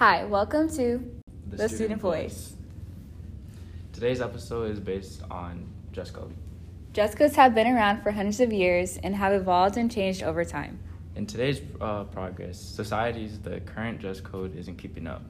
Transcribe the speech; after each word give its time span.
Hi, 0.00 0.24
welcome 0.24 0.66
to 0.76 0.98
The 1.50 1.68
Student 1.68 2.00
Voice. 2.00 2.54
Today's 3.92 4.22
episode 4.22 4.70
is 4.70 4.80
based 4.80 5.20
on 5.30 5.68
dress 5.92 6.10
code. 6.10 6.32
Dress 6.94 7.14
codes 7.14 7.36
have 7.36 7.54
been 7.54 7.66
around 7.66 8.02
for 8.02 8.10
hundreds 8.10 8.40
of 8.40 8.50
years 8.50 8.96
and 9.02 9.14
have 9.14 9.34
evolved 9.34 9.76
and 9.76 9.90
changed 9.90 10.22
over 10.22 10.42
time. 10.42 10.78
In 11.16 11.26
today's 11.26 11.60
uh, 11.82 12.04
progress, 12.04 12.58
society's 12.58 13.40
the 13.40 13.60
current 13.60 14.00
dress 14.00 14.22
code 14.22 14.56
isn't 14.56 14.78
keeping 14.78 15.06
up. 15.06 15.20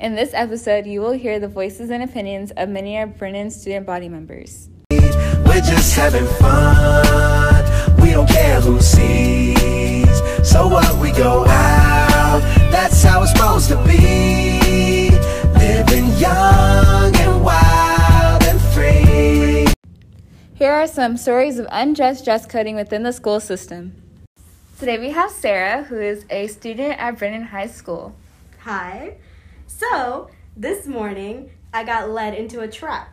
In 0.00 0.16
this 0.16 0.34
episode, 0.34 0.84
you 0.84 1.00
will 1.00 1.12
hear 1.12 1.38
the 1.38 1.46
voices 1.46 1.90
and 1.90 2.02
opinions 2.02 2.50
of 2.56 2.68
many 2.68 2.98
of 2.98 3.16
Brennan 3.16 3.48
student 3.48 3.86
body 3.86 4.08
members. 4.08 4.70
We're 4.90 5.62
just 5.62 5.94
having 5.94 6.26
fun. 6.40 8.00
We 8.02 8.10
don't 8.10 8.28
care 8.28 8.60
who 8.60 8.80
sees. 8.80 10.08
So 10.42 10.66
what 10.66 11.00
we 11.00 11.12
go 11.12 11.44
out, 11.46 12.40
that's 12.72 12.87
how 13.08 13.22
it's 13.22 13.32
supposed 13.32 13.68
to 13.68 13.76
be. 13.84 15.10
Living 15.56 16.08
young 16.18 17.16
and 17.16 17.42
wild 17.42 18.42
and 18.44 18.60
free. 18.60 19.66
Here 20.54 20.72
are 20.72 20.86
some 20.86 21.16
stories 21.16 21.58
of 21.58 21.66
unjust 21.70 22.26
dress 22.26 22.44
coding 22.44 22.76
within 22.76 23.04
the 23.04 23.12
school 23.12 23.40
system. 23.40 23.94
Today 24.78 24.98
we 24.98 25.10
have 25.10 25.30
Sarah, 25.30 25.84
who 25.84 25.98
is 25.98 26.26
a 26.28 26.48
student 26.48 27.00
at 27.00 27.18
Brennan 27.18 27.44
High 27.44 27.66
School. 27.66 28.14
Hi. 28.60 29.16
So, 29.66 30.28
this 30.56 30.86
morning, 30.86 31.50
I 31.72 31.84
got 31.84 32.10
led 32.10 32.34
into 32.34 32.60
a 32.60 32.68
trap. 32.68 33.08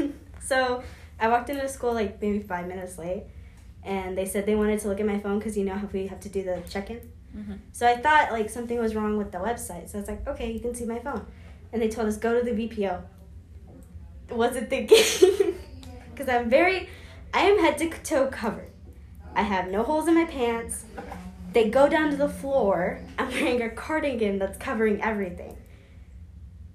so, 0.42 0.82
I 1.18 1.28
walked 1.28 1.50
into 1.50 1.68
school 1.68 1.92
like 1.92 2.22
maybe 2.22 2.38
five 2.38 2.68
minutes 2.68 2.98
late, 2.98 3.24
and 3.82 4.16
they 4.16 4.26
said 4.26 4.46
they 4.46 4.54
wanted 4.54 4.78
to 4.80 4.88
look 4.88 5.00
at 5.00 5.06
my 5.06 5.18
phone 5.18 5.38
because 5.38 5.58
you 5.58 5.64
know 5.64 5.74
how 5.74 5.88
we 5.92 6.06
have 6.06 6.20
to 6.20 6.28
do 6.28 6.42
the 6.42 6.62
check 6.70 6.90
in. 6.90 7.00
Mm-hmm. 7.36 7.54
So, 7.72 7.86
I 7.86 7.96
thought 7.96 8.32
like 8.32 8.50
something 8.50 8.78
was 8.78 8.94
wrong 8.94 9.16
with 9.16 9.32
the 9.32 9.38
website. 9.38 9.88
So, 9.88 9.98
I 9.98 10.00
was 10.00 10.08
like, 10.08 10.26
okay, 10.28 10.50
you 10.52 10.60
can 10.60 10.74
see 10.74 10.84
my 10.84 10.98
phone. 10.98 11.26
And 11.72 11.80
they 11.80 11.88
told 11.88 12.08
us, 12.08 12.16
go 12.16 12.38
to 12.38 12.44
the 12.44 12.68
VPO. 12.68 13.02
Wasn't 14.30 14.68
thinking. 14.70 15.54
Because 16.20 16.34
I'm 16.34 16.50
very, 16.50 16.86
I 17.32 17.40
am 17.46 17.58
head 17.60 17.78
to 17.78 17.88
toe 18.02 18.26
covered. 18.26 18.70
I 19.34 19.40
have 19.40 19.70
no 19.70 19.82
holes 19.82 20.06
in 20.06 20.14
my 20.14 20.26
pants. 20.26 20.84
They 21.54 21.70
go 21.70 21.88
down 21.88 22.10
to 22.10 22.16
the 22.16 22.28
floor. 22.28 23.00
I'm 23.18 23.30
wearing 23.30 23.62
a 23.62 23.70
cardigan 23.70 24.38
that's 24.38 24.58
covering 24.58 25.00
everything. 25.00 25.56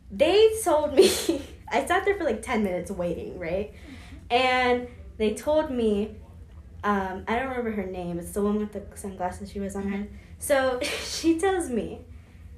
They 0.09 0.51
told 0.63 0.95
me, 0.95 1.05
I 1.71 1.85
sat 1.85 2.05
there 2.05 2.17
for 2.17 2.23
like 2.23 2.41
10 2.41 2.63
minutes 2.63 2.89
waiting, 2.89 3.37
right? 3.37 3.71
Mm-hmm. 3.73 4.15
And 4.31 4.87
they 5.17 5.35
told 5.35 5.69
me, 5.69 6.15
um, 6.83 7.23
I 7.27 7.35
don't 7.37 7.49
remember 7.49 7.71
her 7.71 7.85
name, 7.85 8.17
it's 8.17 8.31
the 8.31 8.41
one 8.41 8.57
with 8.57 8.73
the 8.73 8.83
sunglasses 8.95 9.51
she 9.51 9.59
was 9.59 9.75
on 9.75 9.83
her 9.83 9.97
head. 9.97 10.09
So 10.45 10.79
she 11.03 11.39
tells 11.39 11.71
me 11.71 12.01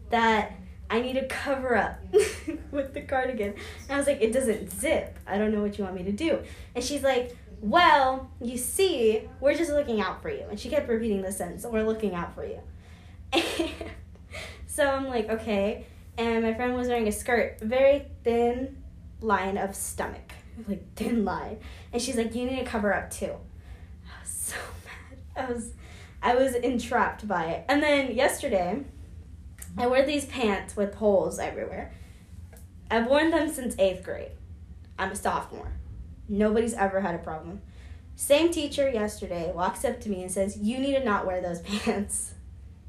that 0.10 0.58
I 0.90 1.00
need 1.00 1.14
to 1.14 1.26
cover 1.28 1.76
up 1.76 2.00
with 2.72 2.94
the 2.94 3.02
cardigan. 3.02 3.54
And 3.88 3.92
I 3.92 3.98
was 3.98 4.08
like, 4.08 4.22
it 4.22 4.34
doesn't 4.34 4.72
zip. 4.72 5.18
I 5.26 5.38
don't 5.38 5.54
know 5.54 5.62
what 5.62 5.78
you 5.78 5.86
want 5.86 5.96
me 5.96 6.04
to 6.04 6.12
do. 6.12 6.40
And 6.76 6.84
she's 6.84 7.02
like, 7.02 7.36
well, 7.62 8.30
you 8.42 8.58
see, 8.58 9.22
we're 9.40 9.56
just 9.56 9.72
looking 9.72 10.02
out 10.02 10.22
for 10.22 10.30
you. 10.30 10.46
And 10.50 10.60
she 10.60 10.70
kept 10.70 10.90
repeating 10.90 11.22
the 11.22 11.32
sentence, 11.32 11.66
we're 11.66 11.84
looking 11.84 12.14
out 12.14 12.36
for 12.36 12.46
you. 12.46 12.60
so 14.68 14.86
I'm 14.86 15.08
like, 15.08 15.30
okay. 15.30 15.86
And 16.18 16.44
my 16.44 16.54
friend 16.54 16.76
was 16.76 16.90
wearing 16.90 17.08
a 17.08 17.12
skirt, 17.12 17.60
very 17.62 18.06
thin 18.24 18.84
line 19.22 19.58
of 19.58 19.76
stomach, 19.76 20.34
like 20.68 20.94
thin 20.96 21.24
line. 21.24 21.60
And 21.94 22.02
she's 22.02 22.18
like, 22.18 22.36
you 22.36 22.46
need 22.46 22.60
to 22.60 22.66
cover 22.66 22.94
up 22.94 23.10
too. 23.10 23.32
I 24.06 24.22
was 24.22 24.30
so 24.30 24.56
mad. 24.86 25.48
I 25.48 25.52
was, 25.52 25.72
I 26.22 26.36
was 26.36 26.56
entrapped 26.56 27.28
by 27.28 27.46
it. 27.46 27.66
And 27.70 27.82
then 27.82 28.14
yesterday, 28.14 28.84
I 29.78 29.88
wear 29.88 30.06
these 30.06 30.26
pants 30.26 30.76
with 30.76 30.96
holes 30.96 31.40
everywhere. 31.40 31.94
I've 32.90 33.08
worn 33.08 33.32
them 33.32 33.50
since 33.50 33.76
eighth 33.78 34.04
grade. 34.04 34.32
I'm 34.98 35.12
a 35.12 35.16
sophomore. 35.16 35.74
Nobody's 36.30 36.74
ever 36.74 37.02
had 37.02 37.16
a 37.16 37.20
problem. 37.20 37.62
Same 38.16 38.52
teacher 38.52 38.90
yesterday 38.90 39.52
walks 39.54 39.86
up 39.86 40.02
to 40.02 40.10
me 40.10 40.24
and 40.24 40.32
says, 40.32 40.58
You 40.58 40.80
need 40.80 40.94
to 40.94 41.04
not 41.04 41.26
wear 41.28 41.42
those 41.42 41.60
pants. 41.84 42.34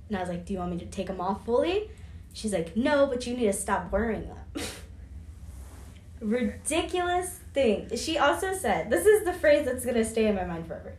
And 0.09 0.17
I 0.17 0.21
was 0.21 0.31
like, 0.31 0.47
Do 0.47 0.55
you 0.55 0.59
want 0.59 0.73
me 0.73 0.79
to 0.79 0.87
take 0.87 1.09
them 1.09 1.21
off 1.21 1.45
fully? 1.45 1.91
She's 2.33 2.53
like, 2.53 2.77
No, 2.77 3.07
but 3.07 3.27
you 3.27 3.37
need 3.37 3.47
to 3.47 3.53
stop 3.53 3.93
wearing 3.93 4.29
them. 4.29 4.65
Ridiculous 6.21 7.41
thing. 7.53 7.95
She 7.97 8.17
also 8.17 8.55
said, 8.55 8.91
This 8.91 9.05
is 9.05 9.25
the 9.25 9.35
phrase 9.35 9.67
that's 9.67 9.85
going 9.85 9.97
to 9.97 10.05
stay 10.05 10.27
in 10.27 10.35
my 10.35 10.45
mind 10.45 10.67
forever. 10.67 10.95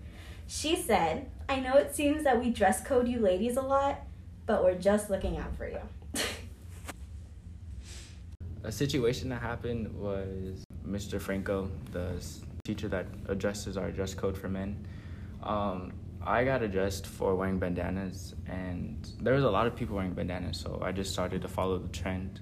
She 0.47 0.75
said, 0.75 1.25
I 1.49 1.59
know 1.59 1.73
it 1.77 1.95
seems 1.95 2.23
that 2.25 2.39
we 2.39 2.51
dress 2.51 2.79
code 2.79 3.07
you 3.07 3.19
ladies 3.19 3.57
a 3.57 3.61
lot, 3.61 4.01
but 4.45 4.63
we're 4.63 4.75
just 4.75 5.09
looking 5.09 5.37
out 5.37 5.57
for 5.57 5.67
you. 5.67 5.79
A 8.63 8.71
situation 8.71 9.29
that 9.29 9.41
happened 9.41 9.91
was 9.99 10.63
Mr. 10.87 11.19
Franco, 11.19 11.71
the 11.91 12.23
teacher 12.63 12.87
that 12.89 13.07
addresses 13.27 13.77
our 13.77 13.89
dress 13.89 14.13
code 14.13 14.37
for 14.37 14.47
men. 14.47 14.85
Um, 15.41 15.93
I 16.21 16.43
got 16.43 16.61
addressed 16.61 17.07
for 17.07 17.33
wearing 17.35 17.57
bandanas, 17.57 18.35
and 18.47 19.09
there 19.19 19.33
was 19.33 19.43
a 19.43 19.49
lot 19.49 19.66
of 19.66 19.75
people 19.75 19.95
wearing 19.95 20.13
bandanas, 20.13 20.59
so 20.59 20.79
I 20.83 20.91
just 20.91 21.11
started 21.11 21.41
to 21.41 21.47
follow 21.47 21.79
the 21.79 21.87
trend. 21.87 22.41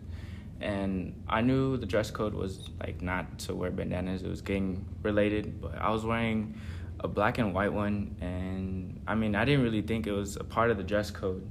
And 0.59 1.24
I 1.29 1.39
knew 1.39 1.78
the 1.78 1.85
dress 1.85 2.12
code 2.12 2.34
was 2.34 2.72
like 2.81 3.01
not 3.01 3.39
to 3.39 3.56
wear 3.56 3.72
bandanas; 3.72 4.24
it 4.24 4.29
was 4.29 4.41
gang 4.41 4.85
related. 5.01 5.62
But 5.62 5.75
I 5.79 5.91
was 5.91 6.03
wearing 6.03 6.59
a 7.00 7.08
black 7.08 7.38
and 7.38 7.53
white 7.53 7.72
one, 7.72 8.16
and 8.22 9.02
I 9.08 9.16
mean, 9.16 9.35
I 9.35 9.46
didn't 9.46 9.63
really 9.63 9.81
think 9.81 10.08
it 10.08 10.12
was 10.12 10.35
a 10.35 10.44
part 10.44 10.72
of 10.72 10.78
the 10.78 10.84
dress 10.84 11.12
code, 11.12 11.47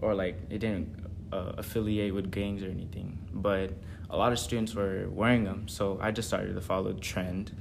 or 0.00 0.14
like 0.14 0.36
it 0.50 0.58
didn't 0.58 1.06
uh, 1.32 1.52
affiliate 1.58 2.14
with 2.14 2.30
gangs 2.30 2.62
or 2.62 2.68
anything. 2.68 3.18
But 3.32 3.72
a 4.10 4.16
lot 4.16 4.32
of 4.32 4.38
students 4.38 4.74
were 4.74 5.08
wearing 5.10 5.44
them, 5.44 5.68
so 5.68 5.98
I 6.00 6.10
just 6.10 6.28
started 6.28 6.54
to 6.54 6.60
follow 6.60 6.92
the 6.92 7.00
trend, 7.00 7.54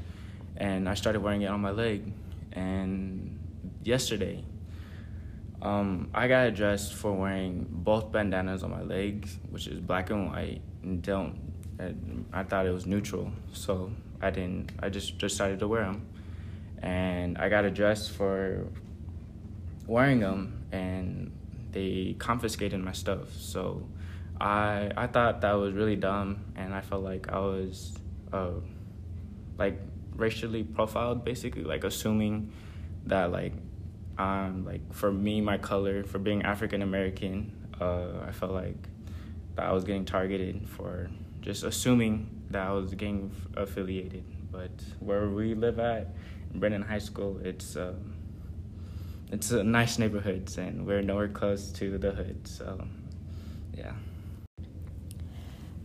and 0.57 0.89
I 0.89 0.95
started 0.95 1.21
wearing 1.21 1.43
it 1.43 1.47
on 1.47 1.61
my 1.61 1.71
leg. 1.71 2.11
And 2.53 3.39
yesterday, 3.83 4.43
um, 5.61 6.09
I 6.13 6.27
got 6.27 6.47
addressed 6.47 6.95
for 6.95 7.13
wearing 7.13 7.67
both 7.69 8.11
bandanas 8.11 8.63
on 8.63 8.71
my 8.71 8.81
legs, 8.81 9.37
which 9.49 9.67
is 9.67 9.79
black 9.79 10.09
and 10.09 10.27
white, 10.27 10.61
and 10.83 11.01
don't. 11.01 11.39
and 11.79 12.25
I 12.33 12.43
thought 12.43 12.65
it 12.65 12.71
was 12.71 12.85
neutral, 12.85 13.31
so 13.53 13.91
I 14.21 14.31
didn't. 14.31 14.71
I 14.79 14.89
just 14.89 15.17
decided 15.17 15.59
to 15.59 15.67
wear 15.67 15.83
them, 15.83 16.07
and 16.81 17.37
I 17.37 17.49
got 17.49 17.65
addressed 17.65 18.11
for 18.11 18.67
wearing 19.87 20.19
them, 20.19 20.65
and 20.71 21.31
they 21.71 22.15
confiscated 22.19 22.79
my 22.79 22.91
stuff. 22.91 23.33
So 23.33 23.87
I 24.39 24.91
I 24.95 25.07
thought 25.07 25.41
that 25.41 25.53
was 25.53 25.73
really 25.73 25.95
dumb, 25.95 26.53
and 26.55 26.73
I 26.73 26.81
felt 26.81 27.03
like 27.03 27.31
I 27.31 27.39
was 27.39 27.93
uh, 28.33 28.51
like 29.57 29.79
racially 30.15 30.63
profiled, 30.63 31.23
basically, 31.23 31.63
like 31.63 31.83
assuming 31.83 32.51
that 33.05 33.31
like 33.31 33.53
um 34.17 34.65
like 34.65 34.93
for 34.93 35.11
me 35.11 35.41
my 35.41 35.57
color 35.57 36.03
for 36.03 36.19
being 36.19 36.43
African 36.43 36.81
American, 36.81 37.51
uh, 37.79 38.25
I 38.27 38.31
felt 38.31 38.51
like 38.51 38.77
that 39.55 39.65
I 39.65 39.71
was 39.71 39.83
getting 39.83 40.05
targeted 40.05 40.67
for 40.69 41.09
just 41.41 41.63
assuming 41.63 42.29
that 42.51 42.67
I 42.67 42.71
was 42.71 42.93
gang 42.93 43.31
affiliated. 43.55 44.23
But 44.51 44.71
where 44.99 45.29
we 45.29 45.53
live 45.55 45.79
at, 45.79 46.13
Brennan 46.55 46.83
High 46.83 46.99
School, 46.99 47.39
it's. 47.43 47.75
Um, 47.75 48.15
it's 49.31 49.51
a 49.51 49.63
nice 49.63 49.97
neighborhoods 49.97 50.57
and 50.57 50.85
we're 50.85 51.01
nowhere 51.01 51.29
close 51.29 51.71
to 51.71 51.97
the 51.97 52.11
hood 52.11 52.45
so 52.45 52.85
yeah 53.73 53.93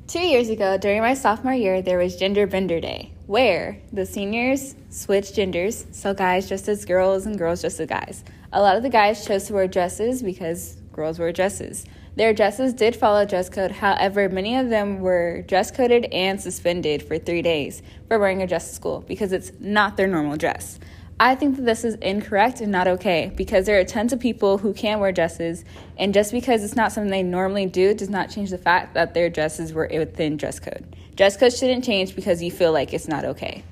Two 0.06 0.20
years 0.20 0.50
ago, 0.50 0.78
during 0.78 1.00
my 1.00 1.14
sophomore 1.14 1.52
year, 1.52 1.82
there 1.82 1.98
was 1.98 2.14
Gender 2.14 2.46
Bender 2.46 2.78
Day, 2.78 3.10
where 3.26 3.78
the 3.92 4.06
seniors 4.06 4.76
switched 4.88 5.34
genders, 5.34 5.84
so 5.90 6.14
guys 6.14 6.46
dressed 6.46 6.68
as 6.68 6.84
girls 6.84 7.26
and 7.26 7.36
girls 7.36 7.62
dressed 7.62 7.80
as 7.80 7.88
guys. 7.88 8.24
A 8.52 8.62
lot 8.62 8.76
of 8.76 8.84
the 8.84 8.88
guys 8.88 9.26
chose 9.26 9.48
to 9.48 9.52
wear 9.52 9.66
dresses 9.66 10.22
because 10.22 10.76
girls 10.92 11.18
wear 11.18 11.32
dresses. 11.32 11.86
Their 12.16 12.32
dresses 12.32 12.72
did 12.72 12.96
follow 12.96 13.26
dress 13.26 13.50
code, 13.50 13.70
however, 13.70 14.30
many 14.30 14.56
of 14.56 14.70
them 14.70 15.00
were 15.00 15.42
dress 15.42 15.70
coded 15.70 16.06
and 16.06 16.40
suspended 16.40 17.02
for 17.02 17.18
three 17.18 17.42
days 17.42 17.82
for 18.08 18.18
wearing 18.18 18.40
a 18.40 18.46
dress 18.46 18.70
to 18.70 18.74
school 18.74 19.04
because 19.06 19.32
it's 19.32 19.52
not 19.60 19.98
their 19.98 20.06
normal 20.06 20.38
dress. 20.38 20.78
I 21.20 21.34
think 21.34 21.56
that 21.56 21.66
this 21.66 21.84
is 21.84 21.94
incorrect 21.96 22.62
and 22.62 22.72
not 22.72 22.86
okay 22.88 23.32
because 23.36 23.66
there 23.66 23.78
are 23.78 23.84
tons 23.84 24.14
of 24.14 24.20
people 24.20 24.56
who 24.58 24.72
can 24.72 24.98
wear 24.98 25.12
dresses, 25.12 25.64
and 25.98 26.14
just 26.14 26.32
because 26.32 26.64
it's 26.64 26.74
not 26.74 26.90
something 26.90 27.10
they 27.10 27.22
normally 27.22 27.66
do 27.66 27.92
does 27.92 28.08
not 28.08 28.30
change 28.30 28.48
the 28.50 28.58
fact 28.58 28.94
that 28.94 29.12
their 29.12 29.28
dresses 29.28 29.74
were 29.74 29.88
within 29.92 30.38
dress 30.38 30.58
code. 30.58 30.96
Dress 31.16 31.36
code 31.36 31.52
shouldn't 31.52 31.84
change 31.84 32.14
because 32.16 32.42
you 32.42 32.50
feel 32.50 32.72
like 32.72 32.94
it's 32.94 33.08
not 33.08 33.26
okay. 33.26 33.62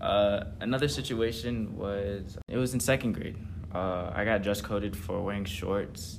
uh, 0.00 0.44
another 0.60 0.88
situation 0.88 1.76
was 1.76 2.36
it 2.48 2.56
was 2.56 2.74
in 2.74 2.80
second 2.80 3.12
grade 3.12 3.36
uh, 3.74 4.10
i 4.14 4.24
got 4.24 4.42
dress 4.42 4.60
coded 4.60 4.96
for 4.96 5.22
wearing 5.22 5.44
shorts 5.44 6.18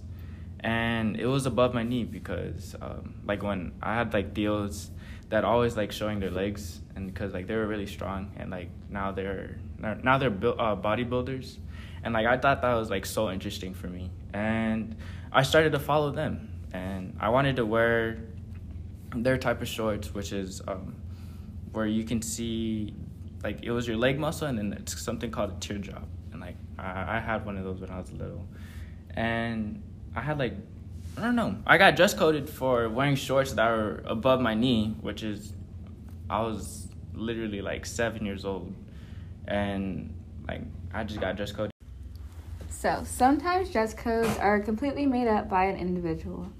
and 0.63 1.19
it 1.19 1.25
was 1.25 1.45
above 1.45 1.73
my 1.73 1.83
knee 1.83 2.03
because 2.03 2.75
um, 2.81 3.15
like 3.25 3.43
when 3.43 3.71
i 3.81 3.93
had 3.95 4.13
like 4.13 4.33
deals 4.33 4.91
that 5.29 5.43
always 5.43 5.75
like 5.75 5.91
showing 5.91 6.19
their 6.19 6.29
legs 6.29 6.79
and 6.95 7.07
because 7.07 7.33
like 7.33 7.47
they 7.47 7.55
were 7.55 7.65
really 7.65 7.87
strong 7.87 8.31
and 8.37 8.51
like 8.51 8.69
now 8.89 9.11
they're 9.11 9.57
now 10.03 10.17
they're 10.17 10.29
built 10.29 10.59
uh, 10.59 10.75
bodybuilders. 10.75 11.57
And 12.03 12.13
like 12.13 12.27
i 12.27 12.37
thought 12.37 12.61
that 12.61 12.73
was 12.75 12.89
like 12.89 13.05
so 13.05 13.31
interesting 13.31 13.73
for 13.73 13.87
me. 13.87 14.11
And 14.33 14.95
i 15.31 15.43
started 15.43 15.71
to 15.71 15.79
follow 15.79 16.11
them. 16.11 16.49
And 16.71 17.17
I 17.19 17.29
wanted 17.29 17.55
to 17.57 17.65
wear 17.65 18.17
their 19.15 19.37
type 19.37 19.61
of 19.61 19.67
shorts, 19.67 20.13
which 20.13 20.31
is 20.31 20.61
um, 20.67 20.95
where 21.71 21.85
you 21.85 22.03
can 22.03 22.21
see 22.21 22.93
like 23.43 23.63
it 23.63 23.71
was 23.71 23.87
your 23.87 23.97
leg 23.97 24.19
muscle, 24.19 24.47
and 24.47 24.57
then 24.57 24.73
it's 24.73 24.99
something 24.99 25.29
called 25.29 25.51
a 25.51 25.59
teardrop, 25.59 26.07
and 26.31 26.41
like 26.41 26.55
I, 26.79 27.17
I 27.17 27.19
had 27.19 27.45
one 27.45 27.57
of 27.57 27.63
those 27.63 27.79
when 27.79 27.91
I 27.91 27.99
was 27.99 28.11
little, 28.11 28.47
and 29.11 29.83
I 30.15 30.21
had 30.21 30.37
like 30.37 30.53
I 31.17 31.21
don't 31.21 31.35
know. 31.35 31.55
I 31.67 31.77
got 31.77 31.95
dress 31.95 32.13
coded 32.13 32.49
for 32.49 32.89
wearing 32.89 33.15
shorts 33.15 33.53
that 33.53 33.69
were 33.69 34.03
above 34.05 34.41
my 34.41 34.55
knee, 34.55 34.95
which 35.01 35.21
is 35.21 35.53
I 36.29 36.41
was 36.41 36.87
literally 37.13 37.61
like 37.61 37.85
seven 37.85 38.25
years 38.25 38.45
old, 38.45 38.73
and 39.47 40.13
like 40.47 40.61
I 40.93 41.03
just 41.03 41.21
got 41.21 41.35
dress 41.35 41.51
coded. 41.51 41.71
So, 42.69 43.03
sometimes 43.05 43.69
dress 43.69 43.93
codes 43.93 44.37
are 44.39 44.59
completely 44.59 45.05
made 45.05 45.27
up 45.27 45.49
by 45.49 45.65
an 45.65 45.77
individual. 45.77 46.51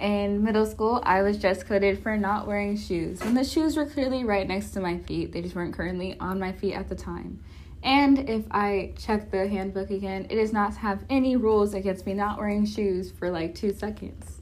In 0.00 0.42
middle 0.42 0.64
school, 0.64 1.02
I 1.04 1.22
was 1.22 1.38
dress 1.38 1.62
coded 1.62 2.02
for 2.02 2.16
not 2.16 2.46
wearing 2.46 2.76
shoes 2.76 3.20
when 3.20 3.34
the 3.34 3.44
shoes 3.44 3.76
were 3.76 3.84
clearly 3.84 4.24
right 4.24 4.48
next 4.48 4.70
to 4.70 4.80
my 4.80 4.96
feet. 4.98 5.32
They 5.32 5.42
just 5.42 5.54
weren't 5.54 5.74
currently 5.74 6.18
on 6.18 6.40
my 6.40 6.52
feet 6.52 6.72
at 6.72 6.88
the 6.88 6.94
time. 6.94 7.44
And 7.82 8.28
if 8.28 8.44
I 8.50 8.92
check 8.98 9.30
the 9.30 9.48
handbook 9.48 9.90
again, 9.90 10.26
it 10.28 10.36
does 10.36 10.52
not 10.52 10.76
have 10.76 11.04
any 11.08 11.36
rules 11.36 11.72
against 11.72 12.04
me 12.04 12.14
not 12.14 12.38
wearing 12.38 12.66
shoes 12.66 13.10
for 13.10 13.30
like 13.30 13.54
two 13.54 13.72
seconds. 13.72 14.40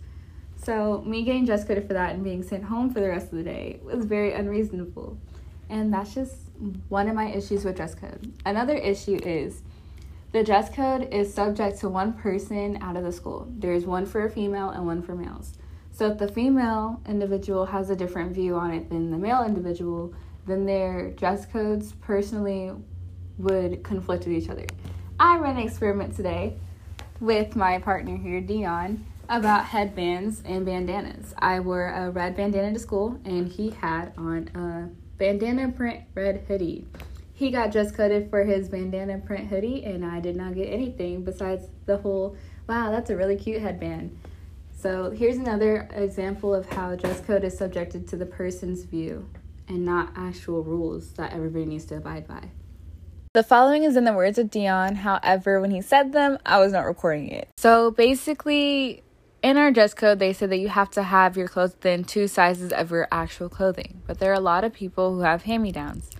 So, 0.56 1.02
me 1.06 1.22
getting 1.22 1.44
dress 1.46 1.64
coded 1.64 1.86
for 1.86 1.94
that 1.94 2.14
and 2.14 2.24
being 2.24 2.42
sent 2.42 2.64
home 2.64 2.90
for 2.90 3.00
the 3.00 3.08
rest 3.08 3.30
of 3.32 3.38
the 3.38 3.44
day 3.44 3.78
was 3.82 4.04
very 4.04 4.32
unreasonable. 4.32 5.16
And 5.70 5.92
that's 5.92 6.14
just 6.14 6.34
one 6.88 7.08
of 7.08 7.14
my 7.14 7.30
issues 7.30 7.64
with 7.64 7.76
dress 7.76 7.94
code. 7.94 8.32
Another 8.44 8.74
issue 8.74 9.20
is 9.22 9.62
the 10.32 10.42
dress 10.42 10.68
code 10.74 11.08
is 11.12 11.32
subject 11.32 11.78
to 11.80 11.88
one 11.88 12.12
person 12.12 12.78
out 12.82 12.96
of 12.96 13.04
the 13.04 13.12
school. 13.12 13.46
There's 13.50 13.86
one 13.86 14.04
for 14.04 14.24
a 14.24 14.30
female 14.30 14.70
and 14.70 14.84
one 14.84 15.00
for 15.00 15.14
males. 15.14 15.54
So 15.92 16.10
if 16.10 16.18
the 16.18 16.28
female 16.28 17.00
individual 17.08 17.66
has 17.66 17.90
a 17.90 17.96
different 17.96 18.32
view 18.32 18.56
on 18.56 18.72
it 18.72 18.90
than 18.90 19.10
the 19.10 19.16
male 19.16 19.44
individual, 19.44 20.12
then 20.46 20.66
their 20.66 21.10
dress 21.12 21.46
codes 21.46 21.92
personally 22.00 22.72
would 23.38 23.82
conflict 23.82 24.26
with 24.26 24.34
each 24.34 24.48
other. 24.48 24.66
I 25.18 25.38
ran 25.38 25.56
an 25.56 25.66
experiment 25.66 26.14
today 26.14 26.56
with 27.20 27.56
my 27.56 27.78
partner 27.78 28.16
here, 28.16 28.40
Dion, 28.40 29.04
about 29.28 29.66
headbands 29.66 30.42
and 30.44 30.64
bandanas. 30.64 31.34
I 31.38 31.60
wore 31.60 31.88
a 31.88 32.10
red 32.10 32.36
bandana 32.36 32.72
to 32.72 32.78
school, 32.78 33.20
and 33.24 33.50
he 33.50 33.70
had 33.70 34.12
on 34.16 34.48
a 34.54 34.88
bandana 35.18 35.70
print 35.70 36.04
red 36.14 36.44
hoodie. 36.48 36.86
He 37.34 37.50
got 37.50 37.70
dress 37.70 37.92
coded 37.92 38.30
for 38.30 38.44
his 38.44 38.68
bandana 38.68 39.18
print 39.18 39.48
hoodie, 39.48 39.84
and 39.84 40.04
I 40.04 40.20
did 40.20 40.36
not 40.36 40.54
get 40.54 40.66
anything 40.66 41.22
besides 41.24 41.66
the 41.86 41.98
whole, 41.98 42.36
wow, 42.68 42.90
that's 42.90 43.10
a 43.10 43.16
really 43.16 43.36
cute 43.36 43.62
headband. 43.62 44.18
So 44.76 45.10
here's 45.10 45.36
another 45.36 45.88
example 45.92 46.54
of 46.54 46.68
how 46.72 46.94
dress 46.94 47.20
code 47.20 47.44
is 47.44 47.56
subjected 47.58 48.06
to 48.08 48.16
the 48.16 48.26
person's 48.26 48.84
view 48.84 49.28
and 49.68 49.84
not 49.84 50.12
actual 50.16 50.62
rules 50.62 51.10
that 51.12 51.32
everybody 51.32 51.66
needs 51.66 51.84
to 51.86 51.96
abide 51.96 52.26
by. 52.26 52.48
The 53.38 53.44
following 53.44 53.84
is 53.84 53.96
in 53.96 54.02
the 54.02 54.14
words 54.14 54.36
of 54.36 54.50
Dion, 54.50 54.96
however, 54.96 55.60
when 55.60 55.70
he 55.70 55.80
said 55.80 56.12
them, 56.12 56.38
I 56.44 56.58
was 56.58 56.72
not 56.72 56.86
recording 56.86 57.28
it. 57.28 57.48
So 57.56 57.92
basically, 57.92 59.04
in 59.44 59.56
our 59.56 59.70
dress 59.70 59.94
code, 59.94 60.18
they 60.18 60.32
said 60.32 60.50
that 60.50 60.56
you 60.56 60.66
have 60.66 60.90
to 60.90 61.04
have 61.04 61.36
your 61.36 61.46
clothes 61.46 61.70
within 61.74 62.02
two 62.02 62.26
sizes 62.26 62.72
of 62.72 62.90
your 62.90 63.06
actual 63.12 63.48
clothing. 63.48 64.02
But 64.08 64.18
there 64.18 64.32
are 64.32 64.34
a 64.34 64.40
lot 64.40 64.64
of 64.64 64.72
people 64.72 65.14
who 65.14 65.20
have 65.20 65.44
hand 65.44 65.62
me 65.62 65.70
downs. 65.70 66.10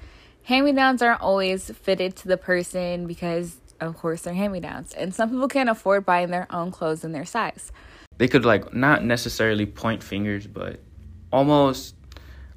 Hand 0.44 0.64
me 0.64 0.70
downs 0.70 1.02
aren't 1.02 1.20
always 1.20 1.72
fitted 1.72 2.14
to 2.18 2.28
the 2.28 2.36
person 2.36 3.08
because, 3.08 3.56
of 3.80 3.96
course, 3.96 4.22
they're 4.22 4.34
hand 4.34 4.52
me 4.52 4.60
downs. 4.60 4.92
And 4.92 5.12
some 5.12 5.28
people 5.28 5.48
can't 5.48 5.68
afford 5.68 6.06
buying 6.06 6.30
their 6.30 6.46
own 6.54 6.70
clothes 6.70 7.02
in 7.02 7.10
their 7.10 7.24
size. 7.24 7.72
They 8.18 8.28
could 8.28 8.44
like 8.44 8.72
not 8.72 9.02
necessarily 9.02 9.66
point 9.66 10.04
fingers, 10.04 10.46
but 10.46 10.78
almost 11.32 11.96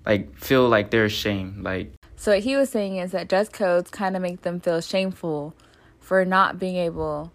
like 0.05 0.37
feel 0.37 0.69
like 0.69 0.91
they're 0.91 1.05
ashamed. 1.05 1.63
Like 1.63 1.93
So, 2.21 2.33
what 2.33 2.41
he 2.41 2.55
was 2.55 2.69
saying 2.69 2.97
is 2.97 3.13
that 3.13 3.27
dress 3.27 3.49
codes 3.49 3.89
kind 3.89 4.15
of 4.15 4.21
make 4.21 4.43
them 4.43 4.59
feel 4.59 4.79
shameful 4.79 5.55
for 5.99 6.23
not 6.23 6.59
being 6.59 6.75
able 6.75 7.31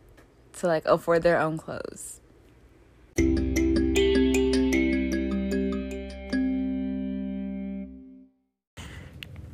to 0.58 0.68
like 0.68 0.84
afford 0.86 1.24
their 1.24 1.40
own 1.40 1.58
clothes. 1.58 2.20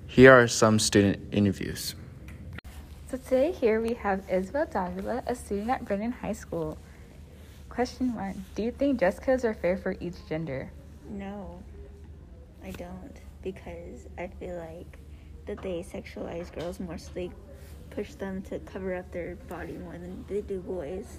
here 0.06 0.30
are 0.30 0.46
some 0.46 0.78
student 0.78 1.18
interviews. 1.32 1.94
So 3.08 3.16
today 3.16 3.52
here 3.52 3.80
we 3.80 3.94
have 3.94 4.28
Isabel 4.30 4.66
Davila, 4.66 5.22
a 5.26 5.34
student 5.34 5.70
at 5.70 5.86
Brennan 5.86 6.12
High 6.12 6.34
School. 6.34 6.76
Question 7.70 8.14
one: 8.14 8.44
Do 8.54 8.62
you 8.62 8.70
think 8.70 8.98
dress 8.98 9.18
codes 9.18 9.46
are 9.46 9.54
fair 9.54 9.78
for 9.78 9.96
each 9.98 10.16
gender? 10.28 10.70
No, 11.08 11.62
I 12.62 12.72
don't 12.72 13.16
because 13.42 14.06
I 14.18 14.26
feel 14.26 14.56
like 14.56 14.98
that 15.46 15.62
they 15.62 15.82
sexualize 15.82 16.52
girls 16.54 16.80
more, 16.80 16.98
so 16.98 17.10
they 17.14 17.30
push 17.90 18.14
them 18.14 18.42
to 18.42 18.58
cover 18.60 18.94
up 18.94 19.10
their 19.12 19.36
body 19.48 19.74
more 19.74 19.92
than 19.92 20.24
they 20.28 20.40
do 20.40 20.60
boys. 20.60 21.18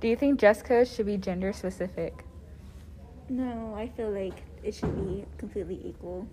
Do 0.00 0.08
you 0.08 0.16
think 0.16 0.38
dress 0.38 0.62
codes 0.62 0.94
should 0.94 1.06
be 1.06 1.16
gender 1.16 1.52
specific? 1.52 2.24
No, 3.28 3.74
I 3.76 3.88
feel 3.88 4.10
like 4.10 4.42
it 4.62 4.74
should 4.74 4.94
be 4.94 5.24
completely 5.38 5.80
equal. 5.84 6.28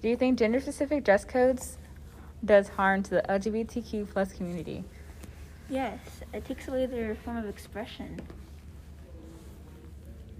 Do 0.00 0.08
you 0.08 0.16
think 0.16 0.38
gender 0.38 0.60
specific 0.60 1.04
dress 1.04 1.24
codes 1.24 1.78
does 2.44 2.68
harm 2.68 3.02
to 3.04 3.10
the 3.10 3.22
LGBTQ 3.28 4.08
plus 4.08 4.32
community? 4.32 4.84
Yes, 5.68 5.98
it 6.32 6.44
takes 6.44 6.68
away 6.68 6.86
their 6.86 7.14
form 7.16 7.36
of 7.36 7.48
expression. 7.48 8.20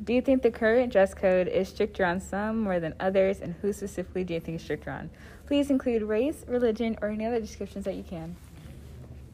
Do 0.04 0.12
you 0.12 0.20
think 0.20 0.42
the 0.42 0.50
current 0.50 0.92
dress 0.92 1.14
code 1.14 1.48
is 1.48 1.68
stricter 1.68 2.04
on 2.04 2.20
some 2.20 2.60
more 2.60 2.78
than 2.78 2.94
others, 3.00 3.40
and 3.40 3.54
who 3.62 3.72
specifically 3.72 4.24
do 4.24 4.34
you 4.34 4.40
think 4.40 4.56
is 4.56 4.62
stricter 4.62 4.90
on? 4.90 5.10
Please 5.46 5.70
include 5.70 6.02
race, 6.02 6.44
religion, 6.46 6.98
or 7.00 7.08
any 7.08 7.24
other 7.24 7.40
descriptions 7.40 7.86
that 7.86 7.94
you 7.94 8.02
can. 8.02 8.36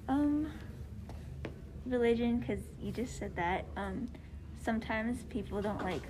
Um, 0.08 0.50
religion, 1.84 2.38
because 2.38 2.60
you 2.80 2.92
just 2.92 3.18
said 3.18 3.34
that. 3.34 3.64
Um, 3.76 4.08
sometimes 4.62 5.24
people 5.24 5.60
don't 5.60 5.82
like 5.82 6.02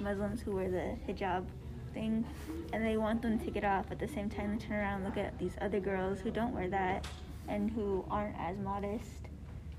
Muslims 0.00 0.40
who 0.40 0.52
wear 0.52 0.70
the 0.70 0.96
hijab 1.06 1.44
thing, 1.92 2.24
and 2.72 2.84
they 2.84 2.96
want 2.96 3.20
them 3.20 3.38
to 3.38 3.50
get 3.50 3.64
off. 3.64 3.90
At 3.90 3.98
the 3.98 4.08
same 4.08 4.30
time, 4.30 4.56
they 4.56 4.64
turn 4.64 4.78
around 4.78 5.02
and 5.02 5.04
look 5.04 5.18
at 5.18 5.38
these 5.38 5.56
other 5.60 5.80
girls 5.80 6.18
who 6.20 6.30
don't 6.30 6.54
wear 6.54 6.68
that 6.70 7.06
and 7.46 7.70
who 7.70 8.04
aren't 8.10 8.36
as 8.38 8.56
modest, 8.58 9.10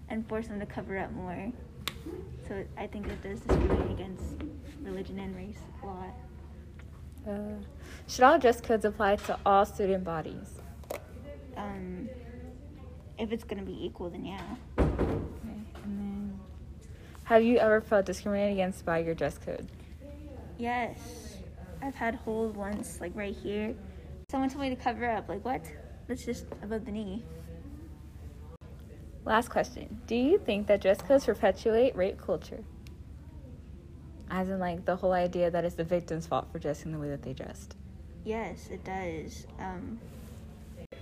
and 0.09 0.27
force 0.27 0.47
them 0.47 0.59
to 0.59 0.65
cover 0.67 0.97
up 0.97 1.11
more. 1.13 1.51
So 2.47 2.63
I 2.77 2.87
think 2.87 3.07
it 3.07 3.21
does 3.21 3.39
discriminate 3.41 3.91
against 3.91 4.23
religion 4.81 5.19
and 5.19 5.35
race 5.35 5.59
a 5.83 5.85
lot. 5.85 6.13
Uh, 7.27 7.63
should 8.07 8.23
all 8.23 8.39
dress 8.39 8.59
codes 8.61 8.85
apply 8.85 9.17
to 9.17 9.37
all 9.45 9.65
student 9.65 10.03
bodies? 10.03 10.59
Um, 11.55 12.09
if 13.17 13.31
it's 13.31 13.43
gonna 13.43 13.63
be 13.63 13.85
equal, 13.85 14.09
then 14.09 14.25
yeah. 14.25 14.41
Okay, 14.79 14.87
and 15.83 15.99
then, 15.99 16.39
have 17.25 17.43
you 17.43 17.57
ever 17.57 17.81
felt 17.81 18.05
discriminated 18.05 18.53
against 18.53 18.85
by 18.85 18.99
your 18.99 19.13
dress 19.13 19.37
code? 19.37 19.67
Yes, 20.57 21.37
I've 21.81 21.95
had 21.95 22.15
holes 22.15 22.55
once, 22.55 22.99
like 22.99 23.11
right 23.15 23.35
here. 23.35 23.75
Someone 24.31 24.49
told 24.49 24.61
me 24.61 24.69
to 24.69 24.75
cover 24.75 25.09
up. 25.09 25.29
Like 25.29 25.43
what? 25.45 25.61
That's 26.07 26.25
just 26.25 26.45
above 26.63 26.85
the 26.85 26.91
knee. 26.91 27.23
Last 29.25 29.49
question. 29.49 30.01
Do 30.07 30.15
you 30.15 30.37
think 30.39 30.67
that 30.67 30.81
dress 30.81 31.01
codes 31.01 31.25
perpetuate 31.25 31.95
rape 31.95 32.19
culture? 32.19 32.63
As 34.31 34.49
in, 34.49 34.59
like, 34.59 34.85
the 34.85 34.95
whole 34.95 35.11
idea 35.11 35.51
that 35.51 35.65
it's 35.65 35.75
the 35.75 35.83
victim's 35.83 36.27
fault 36.27 36.51
for 36.51 36.59
dressing 36.59 36.91
the 36.91 36.99
way 36.99 37.09
that 37.09 37.21
they 37.21 37.33
dressed. 37.33 37.75
Yes, 38.23 38.67
it 38.71 38.83
does. 38.83 39.47
Um, 39.59 39.99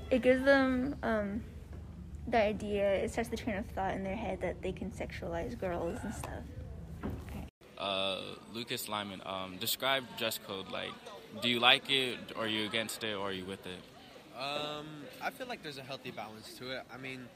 it 0.10 0.22
gives 0.22 0.44
them 0.44 0.96
um, 1.04 1.44
the 2.28 2.38
idea. 2.38 2.90
It 2.94 3.12
starts 3.12 3.30
the 3.30 3.38
train 3.38 3.58
of 3.58 3.66
thought 3.68 3.94
in 3.94 4.04
their 4.04 4.16
head 4.16 4.42
that 4.42 4.62
they 4.62 4.72
can 4.72 4.92
sexualize 4.92 5.60
girls 5.60 6.00
and 6.04 6.14
stuff. 6.14 6.44
Uh, 7.78 8.22
Lucas 8.54 8.90
Lyman, 8.90 9.22
um, 9.26 9.58
describe 9.60 10.04
dress 10.18 10.40
code. 10.46 10.70
Like, 10.70 10.92
do 11.42 11.50
you 11.50 11.60
like 11.60 11.90
it, 11.90 12.18
or 12.36 12.46
are 12.46 12.48
you 12.48 12.66
against 12.66 13.04
it, 13.04 13.14
or 13.14 13.30
are 13.30 13.34
you 13.34 13.46
with 13.46 13.66
it? 13.68 13.80
Um, 14.40 14.86
I 15.22 15.30
feel 15.32 15.48
like 15.48 15.64
there's 15.64 15.78
a 15.78 15.84
healthy 15.84 16.12
balance 16.12 16.54
to 16.60 16.72
it. 16.72 16.84
I 16.94 16.98
mean, 16.98 17.28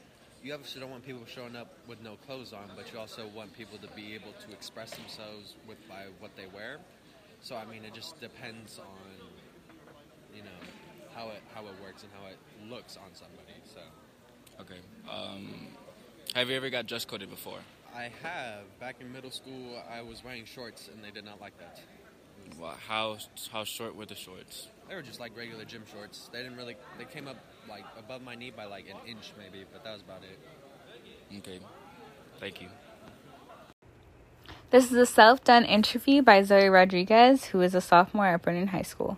you 0.42 0.52
obviously 0.52 0.80
don't 0.80 0.90
want 0.90 1.04
people 1.06 1.22
showing 1.26 1.56
up 1.56 1.72
with 1.86 2.02
no 2.02 2.16
clothes 2.26 2.52
on, 2.52 2.70
but 2.76 2.92
you 2.92 2.98
also 2.98 3.26
want 3.34 3.56
people 3.56 3.78
to 3.78 3.88
be 3.94 4.14
able 4.14 4.32
to 4.46 4.52
express 4.52 4.90
themselves 4.90 5.54
with 5.68 5.78
by 5.88 6.06
what 6.18 6.34
they 6.36 6.46
wear. 6.46 6.78
So 7.40 7.56
I 7.56 7.64
mean, 7.64 7.84
it 7.84 7.94
just 7.94 8.20
depends 8.20 8.78
on 8.78 9.26
you 10.34 10.42
know 10.42 10.60
how 11.14 11.28
it 11.28 11.42
how 11.54 11.62
it 11.62 11.74
works 11.82 12.02
and 12.02 12.10
how 12.18 12.28
it 12.28 12.38
looks 12.70 12.96
on 12.96 13.14
somebody. 13.14 13.58
So 13.72 13.80
Okay. 14.60 14.78
Um, 15.10 15.68
have 16.34 16.48
you 16.48 16.56
ever 16.56 16.70
got 16.70 16.86
dress 16.86 17.04
coded 17.04 17.30
before? 17.30 17.58
I 17.94 18.10
have 18.22 18.78
back 18.80 18.96
in 19.00 19.12
middle 19.12 19.30
school, 19.30 19.82
I 19.90 20.02
was 20.02 20.24
wearing 20.24 20.44
shorts 20.44 20.88
and 20.92 21.02
they 21.04 21.10
did 21.10 21.24
not 21.24 21.40
like 21.40 21.58
that. 21.58 21.80
Well, 22.58 22.76
how 22.88 23.18
how 23.50 23.64
short 23.64 23.94
were 23.96 24.06
the 24.06 24.14
shorts? 24.14 24.68
They 24.92 24.96
were 24.96 25.02
just 25.02 25.20
like 25.20 25.34
regular 25.34 25.64
gym 25.64 25.84
shorts. 25.90 26.28
They 26.34 26.42
didn't 26.42 26.58
really. 26.58 26.76
They 26.98 27.06
came 27.06 27.26
up 27.26 27.38
like 27.66 27.84
above 27.98 28.20
my 28.20 28.34
knee 28.34 28.52
by 28.54 28.66
like 28.66 28.84
an 28.90 28.98
inch 29.08 29.32
maybe, 29.38 29.64
but 29.72 29.82
that 29.84 29.94
was 29.94 30.02
about 30.02 30.20
it. 30.22 30.38
Okay. 31.38 31.60
Thank 32.38 32.60
you. 32.60 32.68
This 34.68 34.92
is 34.92 34.98
a 34.98 35.06
self 35.06 35.42
done 35.44 35.64
interview 35.64 36.20
by 36.20 36.42
Zoe 36.42 36.68
Rodriguez, 36.68 37.46
who 37.46 37.62
is 37.62 37.74
a 37.74 37.80
sophomore 37.80 38.26
at 38.26 38.42
Brennan 38.42 38.66
High 38.66 38.82
School. 38.82 39.16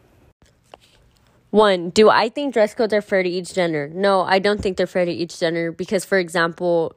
One, 1.51 1.91
do 1.91 2.09
I 2.09 2.29
think 2.29 2.55
dress 2.55 2.73
codes 2.73 2.95
are 2.95 3.03
fair 3.03 3.25
to 3.25 3.29
each 3.29 3.53
gender? 3.53 3.91
No, 3.93 4.21
I 4.21 4.39
don't 4.39 4.61
think 4.61 4.77
they're 4.77 4.87
fair 4.87 5.05
to 5.05 5.11
each 5.11 5.41
gender 5.41 5.73
because, 5.73 6.05
for 6.05 6.19
example, 6.19 6.95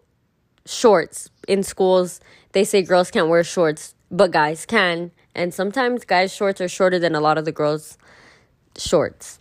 shorts 0.68 1.32
in 1.48 1.64
schools, 1.64 2.20
they 2.52 2.64
say 2.64 2.84
girls 2.84 3.10
can't 3.10 3.28
wear 3.28 3.44
shorts, 3.44 3.96
but 4.12 4.30
guys 4.30 4.68
can. 4.68 5.10
And 5.34 5.52
sometimes 5.52 6.06
guys' 6.06 6.32
shorts 6.32 6.62
are 6.62 6.68
shorter 6.68 7.00
than 7.00 7.16
a 7.16 7.20
lot 7.20 7.40
of 7.40 7.46
the 7.46 7.52
girls' 7.52 7.98
shorts. 8.78 9.40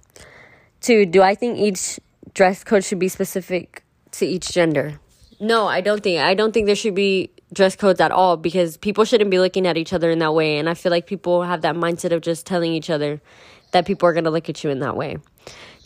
Two, 0.80 1.06
do 1.06 1.22
I 1.22 1.34
think 1.34 1.58
each 1.58 2.00
dress 2.34 2.64
code 2.64 2.84
should 2.84 2.98
be 2.98 3.08
specific 3.08 3.82
to 4.12 4.26
each 4.26 4.52
gender? 4.52 5.00
No, 5.40 5.66
I 5.66 5.80
don't 5.80 6.02
think. 6.02 6.20
I 6.20 6.34
don't 6.34 6.52
think 6.52 6.66
there 6.66 6.76
should 6.76 6.94
be 6.94 7.30
dress 7.52 7.76
codes 7.76 8.00
at 8.00 8.10
all 8.10 8.36
because 8.36 8.76
people 8.76 9.04
shouldn't 9.04 9.30
be 9.30 9.38
looking 9.38 9.66
at 9.66 9.76
each 9.76 9.92
other 9.92 10.10
in 10.10 10.18
that 10.20 10.34
way. 10.34 10.58
And 10.58 10.68
I 10.68 10.74
feel 10.74 10.90
like 10.90 11.06
people 11.06 11.42
have 11.42 11.62
that 11.62 11.76
mindset 11.76 12.12
of 12.12 12.20
just 12.20 12.46
telling 12.46 12.72
each 12.72 12.90
other 12.90 13.20
that 13.72 13.86
people 13.86 14.08
are 14.08 14.12
going 14.12 14.24
to 14.24 14.30
look 14.30 14.48
at 14.48 14.62
you 14.64 14.70
in 14.70 14.80
that 14.80 14.96
way. 14.96 15.18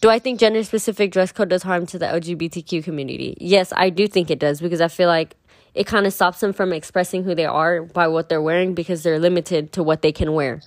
Do 0.00 0.08
I 0.08 0.18
think 0.18 0.40
gender 0.40 0.62
specific 0.64 1.12
dress 1.12 1.30
code 1.30 1.50
does 1.50 1.62
harm 1.62 1.86
to 1.86 1.98
the 1.98 2.06
LGBTQ 2.06 2.82
community? 2.82 3.36
Yes, 3.38 3.72
I 3.76 3.90
do 3.90 4.06
think 4.08 4.30
it 4.30 4.38
does 4.38 4.60
because 4.60 4.80
I 4.80 4.88
feel 4.88 5.08
like 5.08 5.36
it 5.74 5.86
kind 5.86 6.06
of 6.06 6.12
stops 6.12 6.40
them 6.40 6.52
from 6.52 6.72
expressing 6.72 7.22
who 7.22 7.34
they 7.34 7.44
are 7.44 7.82
by 7.82 8.08
what 8.08 8.28
they're 8.28 8.42
wearing 8.42 8.74
because 8.74 9.02
they're 9.02 9.18
limited 9.18 9.72
to 9.72 9.82
what 9.82 10.02
they 10.02 10.12
can 10.12 10.32
wear. 10.32 10.62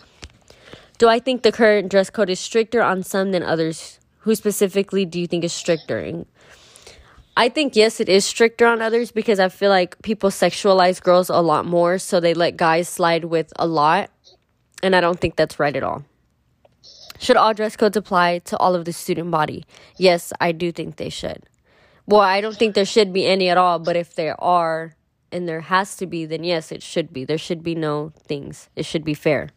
Do 1.04 1.10
I 1.10 1.20
think 1.20 1.42
the 1.42 1.52
current 1.52 1.92
dress 1.92 2.10
code 2.10 2.30
is 2.30 2.40
stricter 2.40 2.82
on 2.82 3.04
some 3.04 3.34
than 3.34 3.44
others? 3.44 4.00
Who 4.20 4.36
specifically 4.36 5.04
do 5.04 5.20
you 5.20 5.28
think 5.28 5.44
is 5.44 5.52
stricter? 5.52 6.24
I 7.36 7.50
think 7.50 7.76
yes, 7.76 8.00
it 8.00 8.08
is 8.08 8.24
stricter 8.24 8.66
on 8.66 8.82
others 8.82 9.12
because 9.12 9.38
I 9.38 9.50
feel 9.50 9.70
like 9.70 10.02
people 10.02 10.30
sexualize 10.30 11.04
girls 11.04 11.30
a 11.30 11.42
lot 11.42 11.66
more, 11.66 11.98
so 11.98 12.22
they 12.22 12.34
let 12.34 12.56
guys 12.56 12.88
slide 12.88 13.26
with 13.26 13.52
a 13.60 13.68
lot, 13.68 14.12
and 14.82 14.96
I 14.96 15.02
don't 15.02 15.20
think 15.20 15.36
that's 15.36 15.60
right 15.60 15.76
at 15.76 15.84
all. 15.84 16.06
Should 17.20 17.36
all 17.36 17.54
dress 17.54 17.76
codes 17.76 17.98
apply 17.98 18.40
to 18.46 18.56
all 18.56 18.74
of 18.74 18.86
the 18.86 18.94
student 18.94 19.30
body? 19.30 19.66
Yes, 19.98 20.32
I 20.40 20.54
do 20.54 20.72
think 20.72 20.96
they 20.96 21.10
should. 21.10 21.44
Well, 22.08 22.22
I 22.22 22.40
don't 22.40 22.56
think 22.56 22.76
there 22.76 22.86
should 22.86 23.12
be 23.12 23.28
any 23.28 23.50
at 23.50 23.58
all, 23.58 23.78
but 23.78 23.98
if 23.98 24.16
there 24.16 24.42
are 24.42 24.96
and 25.34 25.50
there 25.50 25.68
has 25.68 25.98
to 25.98 26.08
be, 26.08 26.26
then 26.26 26.46
yes, 26.46 26.72
it 26.72 26.82
should 26.82 27.12
be. 27.12 27.26
There 27.26 27.38
should 27.38 27.62
be 27.62 27.76
no 27.76 28.14
things. 28.26 28.70
It 28.78 28.86
should 28.86 29.04
be 29.04 29.14
fair. 29.14 29.50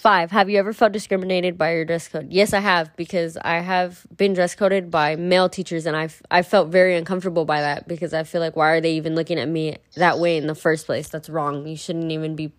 Five, 0.00 0.30
have 0.30 0.48
you 0.48 0.58
ever 0.58 0.72
felt 0.72 0.92
discriminated 0.92 1.58
by 1.58 1.74
your 1.74 1.84
dress 1.84 2.08
code? 2.08 2.28
Yes, 2.30 2.54
I 2.54 2.60
have 2.60 2.96
because 2.96 3.36
I 3.36 3.56
have 3.56 4.06
been 4.16 4.32
dress 4.32 4.54
coded 4.54 4.90
by 4.90 5.14
male 5.14 5.50
teachers 5.50 5.84
and 5.84 5.94
I've 5.94 6.22
I 6.30 6.40
felt 6.40 6.70
very 6.70 6.96
uncomfortable 6.96 7.44
by 7.44 7.60
that 7.60 7.86
because 7.86 8.14
I 8.14 8.22
feel 8.22 8.40
like 8.40 8.56
why 8.56 8.70
are 8.70 8.80
they 8.80 8.94
even 8.94 9.14
looking 9.14 9.38
at 9.38 9.46
me 9.46 9.76
that 9.96 10.18
way 10.18 10.38
in 10.38 10.46
the 10.46 10.54
first 10.54 10.86
place? 10.86 11.10
That's 11.10 11.28
wrong. 11.28 11.66
You 11.66 11.76
shouldn't 11.76 12.10
even 12.10 12.34
be 12.34 12.50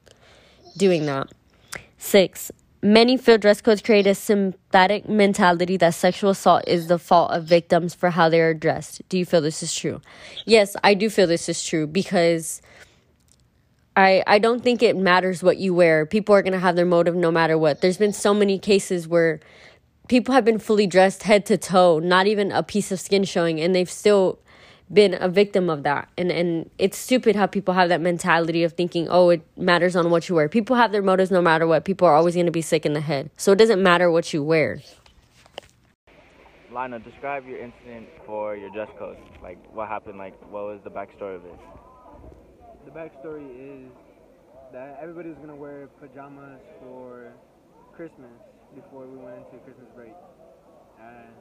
doing 0.77 1.07
that. 1.07 1.31
Six, 1.97 2.51
many 2.83 3.17
feel 3.17 3.39
dress 3.39 3.59
codes 3.59 3.81
create 3.81 4.05
a 4.05 4.13
sympathetic 4.13 5.09
mentality 5.09 5.77
that 5.77 5.95
sexual 5.95 6.29
assault 6.29 6.65
is 6.67 6.89
the 6.89 6.99
fault 6.99 7.31
of 7.31 7.45
victims 7.45 7.95
for 7.95 8.11
how 8.11 8.29
they 8.29 8.41
are 8.41 8.53
dressed. 8.53 9.01
Do 9.09 9.17
you 9.17 9.25
feel 9.25 9.41
this 9.41 9.63
is 9.63 9.73
true? 9.73 9.99
Yes, 10.45 10.75
I 10.83 10.93
do 10.93 11.09
feel 11.09 11.25
this 11.25 11.49
is 11.49 11.63
true 11.63 11.87
because 11.87 12.61
I, 13.95 14.23
I 14.25 14.39
don't 14.39 14.63
think 14.63 14.81
it 14.81 14.95
matters 14.95 15.43
what 15.43 15.57
you 15.57 15.73
wear. 15.73 16.05
People 16.05 16.33
are 16.33 16.41
going 16.41 16.53
to 16.53 16.59
have 16.59 16.75
their 16.75 16.85
motive 16.85 17.15
no 17.15 17.31
matter 17.31 17.57
what. 17.57 17.81
There's 17.81 17.97
been 17.97 18.13
so 18.13 18.33
many 18.33 18.57
cases 18.57 19.07
where 19.07 19.39
people 20.07 20.33
have 20.33 20.45
been 20.45 20.59
fully 20.59 20.87
dressed 20.87 21.23
head 21.23 21.45
to 21.47 21.57
toe, 21.57 21.99
not 21.99 22.25
even 22.27 22.51
a 22.51 22.63
piece 22.63 22.91
of 22.91 22.99
skin 22.99 23.23
showing, 23.25 23.59
and 23.59 23.75
they've 23.75 23.89
still 23.89 24.39
been 24.91 25.15
a 25.19 25.29
victim 25.29 25.69
of 25.69 25.83
that. 25.83 26.09
And 26.17 26.31
and 26.31 26.69
it's 26.77 26.97
stupid 26.97 27.35
how 27.35 27.47
people 27.47 27.73
have 27.73 27.89
that 27.89 28.01
mentality 28.01 28.63
of 28.63 28.73
thinking, 28.73 29.07
"Oh, 29.09 29.29
it 29.29 29.41
matters 29.57 29.95
on 29.95 30.09
what 30.09 30.27
you 30.27 30.35
wear." 30.35 30.49
People 30.49 30.75
have 30.75 30.91
their 30.91 31.01
motives 31.01 31.31
no 31.31 31.41
matter 31.41 31.67
what. 31.67 31.85
People 31.85 32.07
are 32.07 32.15
always 32.15 32.33
going 32.33 32.45
to 32.45 32.51
be 32.51 32.61
sick 32.61 32.85
in 32.85 32.93
the 32.93 33.01
head. 33.01 33.29
So 33.37 33.51
it 33.51 33.57
doesn't 33.57 33.81
matter 33.81 34.11
what 34.11 34.33
you 34.33 34.43
wear. 34.43 34.81
Lina, 36.73 36.99
describe 36.99 37.45
your 37.45 37.59
incident 37.59 38.07
for 38.25 38.55
your 38.55 38.69
dress 38.69 38.89
code. 38.97 39.17
Like, 39.43 39.57
what 39.73 39.89
happened? 39.89 40.17
Like, 40.17 40.39
what 40.49 40.63
was 40.63 40.79
the 40.85 40.89
backstory 40.89 41.35
of 41.35 41.43
it? 41.45 41.59
The 42.85 42.91
backstory 42.91 43.45
is 43.85 43.91
that 44.73 44.97
everybody 45.01 45.29
was 45.29 45.37
gonna 45.37 45.55
wear 45.55 45.87
pajamas 45.99 46.61
for 46.79 47.31
Christmas 47.95 48.31
before 48.73 49.05
we 49.05 49.17
went 49.17 49.37
into 49.37 49.63
Christmas 49.63 49.87
break, 49.95 50.13
and 50.99 51.35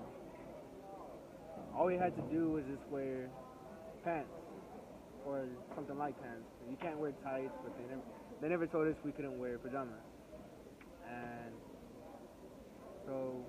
all 1.74 1.86
we 1.86 1.96
had 1.96 2.14
to 2.16 2.22
do 2.30 2.50
was 2.50 2.64
just 2.64 2.82
wear 2.90 3.30
pants 4.04 4.28
or 5.24 5.46
something 5.74 5.96
like 5.96 6.20
pants. 6.20 6.44
You 6.68 6.76
can't 6.82 6.98
wear 6.98 7.12
tights, 7.24 7.54
but 7.62 7.72
they 7.78 7.84
never 7.88 8.02
they 8.42 8.48
never 8.48 8.66
told 8.66 8.88
us 8.88 8.94
we 9.04 9.12
couldn't 9.12 9.38
wear 9.38 9.58
pajamas, 9.58 10.04
and 11.08 11.54
so 13.06 13.44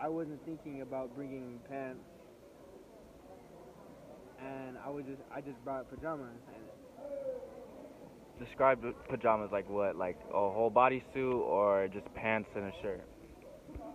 I 0.00 0.08
wasn't 0.08 0.44
thinking 0.44 0.82
about 0.82 1.14
bringing 1.16 1.58
pants 1.68 2.04
and 4.44 4.76
I 4.84 4.90
was 4.90 5.04
just 5.04 5.22
I 5.34 5.40
just 5.40 5.62
brought 5.64 5.88
pajamas 5.88 6.40
and 6.48 6.64
Describe 8.38 8.82
pajamas 9.08 9.50
like 9.52 9.68
what? 9.70 9.96
Like 9.96 10.18
a 10.30 10.50
whole 10.50 10.70
bodysuit 10.70 11.38
or 11.38 11.88
just 11.88 12.12
pants 12.14 12.48
and 12.56 12.64
a 12.64 12.72
shirt? 12.82 13.00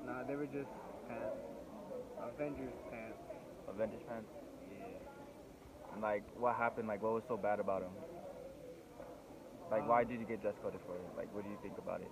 nah 0.05 0.23
they 0.23 0.35
were 0.35 0.47
just 0.47 0.71
pants, 1.07 1.35
Avengers 2.23 2.73
pants. 2.89 3.19
Avengers 3.67 3.99
pants? 4.07 4.31
Yeah. 4.71 5.93
And 5.93 6.01
like, 6.01 6.23
what 6.39 6.55
happened? 6.55 6.87
Like, 6.87 7.03
what 7.03 7.13
was 7.13 7.23
so 7.27 7.35
bad 7.35 7.59
about 7.59 7.81
them? 7.81 7.91
Like, 9.69 9.87
why 9.87 10.01
um, 10.03 10.07
did 10.07 10.19
you 10.19 10.25
get 10.25 10.41
dress 10.41 10.55
coded 10.63 10.79
for 10.87 10.95
it? 10.95 11.05
Like, 11.17 11.27
what 11.35 11.43
do 11.43 11.49
you 11.49 11.57
think 11.61 11.77
about 11.77 12.01
it? 12.01 12.11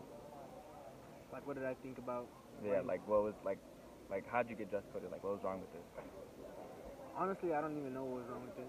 Like 1.31 1.47
what 1.47 1.55
did 1.55 1.65
I 1.65 1.75
think 1.81 1.97
about? 1.97 2.27
Yeah, 2.65 2.81
like, 2.85 3.07
what 3.07 3.23
was 3.23 3.33
like, 3.45 3.59
like, 4.09 4.25
how'd 4.29 4.49
you 4.49 4.55
get 4.55 4.69
dress 4.69 4.83
coded? 4.93 5.11
Like, 5.11 5.23
what 5.23 5.33
was 5.33 5.43
wrong 5.43 5.61
with 5.61 5.73
it? 5.73 5.85
Honestly, 7.17 7.53
I 7.53 7.61
don't 7.61 7.77
even 7.77 7.93
know 7.93 8.03
what 8.03 8.21
was 8.21 8.29
wrong 8.29 8.41
with 8.45 8.57
it. 8.59 8.67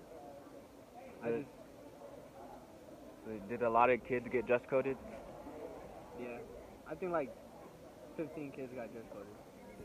I 1.23 1.29
Did- 1.31 1.45
just 1.45 1.55
Did 3.51 3.63
a 3.63 3.69
lot 3.69 3.91
of 3.91 4.03
kids 4.07 4.27
get 4.33 4.47
dress 4.47 4.63
coded? 4.71 4.97
yeah. 6.19 6.39
I 6.91 6.95
think 6.95 7.13
like 7.13 7.31
15 8.17 8.51
kids 8.53 8.73
got 8.75 8.91
dress 8.93 9.05
coded. 9.13 9.37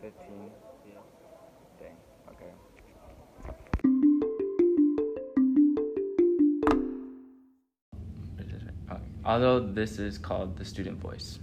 15. 0.01 0.49
Yeah. 0.87 1.01
Dang. 1.79 1.97
Okay. 2.31 2.53
Although 9.25 9.61
this 9.61 9.99
is 9.99 10.17
called 10.17 10.57
the 10.57 10.65
student 10.65 10.97
voice. 10.99 11.39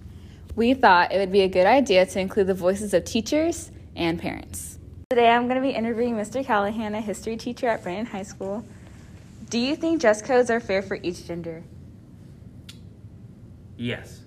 We 0.55 0.75
thought 0.75 1.13
it 1.13 1.19
would 1.19 1.33
be 1.33 1.41
a 1.43 1.49
good 1.49 1.67
idea 1.67 2.05
to 2.05 2.21
include 2.21 2.49
the 2.49 2.55
voices 2.55 2.93
of 2.93 3.05
teachers 3.05 3.71
and 3.97 4.19
parents. 4.19 4.79
Today 5.13 5.29
I'm 5.29 5.49
going 5.49 5.61
to 5.61 5.61
be 5.61 5.75
interviewing 5.75 6.15
Mr. 6.15 6.47
Callahan, 6.47 6.95
a 6.95 7.01
history 7.01 7.37
teacher 7.37 7.67
at 7.67 7.83
Brandon 7.83 8.07
High 8.07 8.23
School. 8.23 8.65
Do 9.49 9.59
you 9.59 9.75
think 9.75 10.01
dress 10.01 10.23
codes 10.23 10.51
are 10.51 10.61
fair 10.61 10.83
for 10.83 11.01
each 11.03 11.27
gender? 11.27 11.65
Yes, 13.77 14.21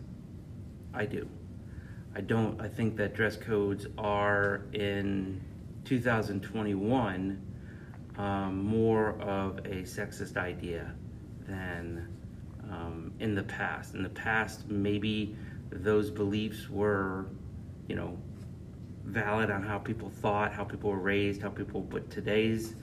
I 0.94 1.06
do. 1.06 1.30
I 2.14 2.20
don't. 2.20 2.60
I 2.60 2.68
think 2.68 2.98
that 2.98 3.16
dress 3.16 3.38
codes 3.38 3.88
are 3.98 4.66
in 4.74 5.40
2021 5.86 7.42
um, 8.18 8.66
more 8.66 9.12
of 9.22 9.60
a 9.60 9.84
sexist 9.84 10.36
idea 10.36 10.94
than 11.48 12.10
um, 12.70 13.14
in 13.22 13.36
the 13.36 13.44
past. 13.44 13.96
In 13.96 14.04
the 14.04 14.10
past, 14.10 14.68
maybe 14.68 15.34
those 15.70 16.12
beliefs 16.12 16.70
were, 16.70 17.28
you 17.88 17.96
know, 17.96 18.18
valid 19.04 19.52
on 19.52 19.64
how 19.64 19.78
people 19.78 20.10
thought, 20.10 20.54
how 20.54 20.64
people 20.64 20.90
were 20.90 21.00
raised, 21.00 21.42
how 21.42 21.50
people. 21.50 21.82
But 21.82 22.10
today's, 22.10 22.76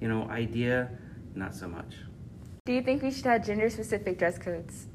you 0.00 0.08
know, 0.08 0.28
idea, 0.30 0.90
not 1.34 1.54
so 1.54 1.68
much. 1.68 1.94
Do 2.64 2.72
you 2.72 2.82
think 2.82 3.02
we 3.02 3.10
should 3.10 3.26
have 3.26 3.44
gender 3.44 3.70
specific 3.70 4.18
dress 4.18 4.38
codes? 4.38 4.86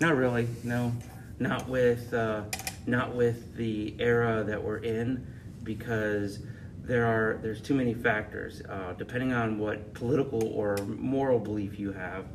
Not 0.00 0.16
really. 0.16 0.48
No, 0.64 0.92
not 1.38 1.68
with 1.68 2.12
uh, 2.12 2.42
not 2.86 3.14
with 3.14 3.56
the 3.56 3.94
era 3.98 4.42
that 4.44 4.62
we're 4.62 4.78
in, 4.78 5.26
because 5.62 6.40
there 6.82 7.06
are 7.06 7.38
there's 7.42 7.60
too 7.60 7.74
many 7.74 7.94
factors. 7.94 8.62
Uh, 8.68 8.94
depending 8.94 9.32
on 9.32 9.58
what 9.58 9.94
political 9.94 10.48
or 10.48 10.76
moral 10.86 11.38
belief 11.38 11.78
you 11.78 11.92
have, 11.92 12.26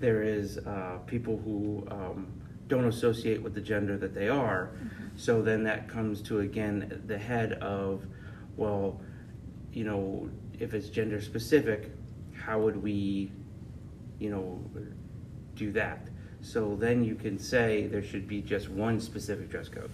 there 0.00 0.22
is 0.22 0.58
uh, 0.58 0.98
people 1.06 1.40
who 1.44 1.86
um, 1.90 2.26
don't 2.66 2.86
associate 2.86 3.40
with 3.40 3.54
the 3.54 3.60
gender 3.60 3.96
that 3.96 4.14
they 4.14 4.28
are. 4.28 4.70
So 5.16 5.42
then 5.42 5.64
that 5.64 5.88
comes 5.88 6.22
to 6.22 6.40
again 6.40 7.02
the 7.06 7.18
head 7.18 7.54
of, 7.54 8.04
well, 8.56 9.00
you 9.72 9.84
know, 9.84 10.28
if 10.58 10.74
it's 10.74 10.88
gender 10.88 11.20
specific, 11.20 11.90
how 12.34 12.60
would 12.60 12.82
we, 12.82 13.30
you 14.18 14.30
know, 14.30 14.60
do 15.54 15.72
that? 15.72 16.08
So 16.40 16.76
then 16.76 17.04
you 17.04 17.14
can 17.14 17.38
say 17.38 17.86
there 17.86 18.02
should 18.02 18.26
be 18.26 18.42
just 18.42 18.68
one 18.68 19.00
specific 19.00 19.50
dress 19.50 19.68
code. 19.68 19.90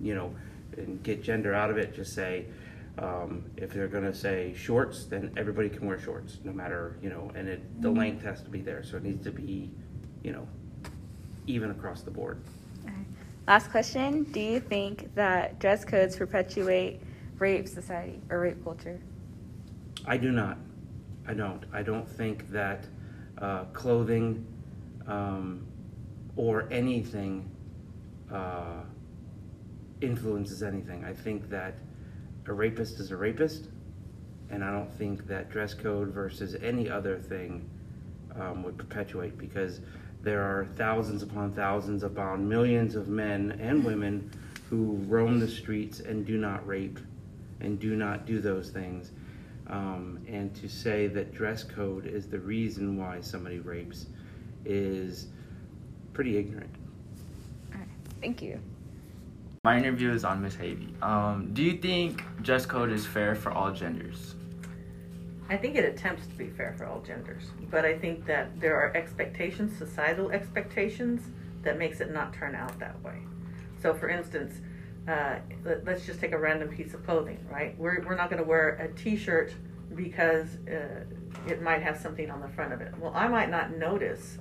You 0.00 0.14
know, 0.14 0.34
and 0.76 1.02
get 1.02 1.22
gender 1.22 1.54
out 1.54 1.70
of 1.70 1.78
it. 1.78 1.94
Just 1.94 2.14
say 2.14 2.46
Um, 2.96 3.42
if 3.56 3.72
they're 3.72 3.88
going 3.88 4.04
to 4.04 4.14
say 4.14 4.54
shorts, 4.54 5.06
then 5.06 5.32
everybody 5.36 5.68
can 5.68 5.84
wear 5.84 5.98
shorts, 5.98 6.38
no 6.44 6.52
matter 6.52 6.96
you 7.02 7.10
know, 7.10 7.28
and 7.34 7.48
it 7.48 7.60
the 7.82 7.90
length 7.90 8.22
has 8.22 8.40
to 8.42 8.50
be 8.50 8.60
there, 8.62 8.84
so 8.84 8.96
it 8.98 9.02
needs 9.02 9.24
to 9.24 9.32
be, 9.32 9.68
you 10.22 10.30
know, 10.30 10.46
even 11.48 11.72
across 11.72 12.02
the 12.02 12.12
board. 12.12 12.38
Last 13.46 13.70
question 13.70 14.24
Do 14.24 14.40
you 14.40 14.58
think 14.58 15.14
that 15.14 15.58
dress 15.58 15.84
codes 15.84 16.16
perpetuate 16.16 17.00
rape 17.38 17.68
society 17.68 18.20
or 18.30 18.40
rape 18.40 18.62
culture? 18.64 18.98
I 20.06 20.16
do 20.16 20.32
not. 20.32 20.56
I 21.26 21.34
don't. 21.34 21.62
I 21.72 21.82
don't 21.82 22.08
think 22.08 22.50
that 22.50 22.86
uh, 23.38 23.64
clothing 23.74 24.46
um, 25.06 25.66
or 26.36 26.68
anything 26.70 27.50
uh, 28.32 28.80
influences 30.00 30.62
anything. 30.62 31.04
I 31.04 31.12
think 31.12 31.50
that 31.50 31.74
a 32.46 32.52
rapist 32.52 32.98
is 32.98 33.10
a 33.10 33.16
rapist, 33.16 33.68
and 34.48 34.64
I 34.64 34.70
don't 34.70 34.92
think 34.92 35.26
that 35.26 35.50
dress 35.50 35.74
code 35.74 36.08
versus 36.08 36.56
any 36.62 36.88
other 36.88 37.18
thing 37.18 37.68
um, 38.36 38.62
would 38.62 38.78
perpetuate 38.78 39.36
because 39.36 39.80
there 40.24 40.42
are 40.42 40.66
thousands 40.76 41.22
upon 41.22 41.52
thousands 41.52 42.02
upon 42.02 42.48
millions 42.48 42.96
of 42.96 43.08
men 43.08 43.58
and 43.60 43.84
women 43.84 44.30
who 44.70 44.96
roam 45.06 45.38
the 45.38 45.48
streets 45.48 46.00
and 46.00 46.26
do 46.26 46.38
not 46.38 46.66
rape 46.66 46.98
and 47.60 47.78
do 47.78 47.94
not 47.94 48.26
do 48.26 48.40
those 48.40 48.70
things. 48.70 49.12
Um, 49.66 50.18
and 50.26 50.54
to 50.56 50.68
say 50.68 51.06
that 51.08 51.34
dress 51.34 51.62
code 51.62 52.06
is 52.06 52.26
the 52.26 52.38
reason 52.38 52.98
why 52.98 53.20
somebody 53.20 53.58
rapes 53.58 54.06
is 54.64 55.28
pretty 56.12 56.36
ignorant. 56.36 56.74
All 57.72 57.80
right. 57.80 57.88
Thank 58.20 58.42
you. 58.42 58.60
My 59.64 59.78
interview 59.78 60.10
is 60.12 60.24
on 60.24 60.42
Miss 60.42 60.56
Havey. 60.56 61.02
Um, 61.02 61.50
do 61.54 61.62
you 61.62 61.78
think 61.78 62.22
dress 62.42 62.66
code 62.66 62.90
is 62.90 63.06
fair 63.06 63.34
for 63.34 63.52
all 63.52 63.72
genders? 63.72 64.34
I 65.48 65.56
think 65.56 65.76
it 65.76 65.84
attempts 65.84 66.26
to 66.26 66.34
be 66.34 66.48
fair 66.48 66.74
for 66.78 66.86
all 66.86 67.00
genders, 67.00 67.44
but 67.70 67.84
I 67.84 67.98
think 67.98 68.24
that 68.26 68.60
there 68.60 68.76
are 68.76 68.96
expectations, 68.96 69.76
societal 69.76 70.30
expectations, 70.30 71.20
that 71.62 71.78
makes 71.78 72.00
it 72.00 72.12
not 72.12 72.32
turn 72.32 72.54
out 72.54 72.78
that 72.78 73.02
way. 73.02 73.18
So, 73.80 73.94
for 73.94 74.08
instance, 74.08 74.60
uh, 75.08 75.36
let, 75.64 75.86
us 75.88 76.06
just 76.06 76.20
take 76.20 76.32
a 76.32 76.38
random 76.38 76.68
piece 76.68 76.94
of 76.94 77.04
clothing, 77.04 77.44
right? 77.50 77.76
We're, 77.78 78.02
we're 78.06 78.16
not 78.16 78.30
going 78.30 78.42
to 78.42 78.48
wear 78.48 78.70
a 78.76 78.92
T-shirt 78.94 79.54
because 79.94 80.56
uh, 80.68 81.04
it 81.46 81.62
might 81.62 81.82
have 81.82 81.98
something 81.98 82.30
on 82.30 82.40
the 82.40 82.48
front 82.48 82.72
of 82.72 82.80
it. 82.80 82.94
Well, 82.98 83.12
I 83.14 83.28
might 83.28 83.50
not 83.50 83.76
notice 83.76 84.38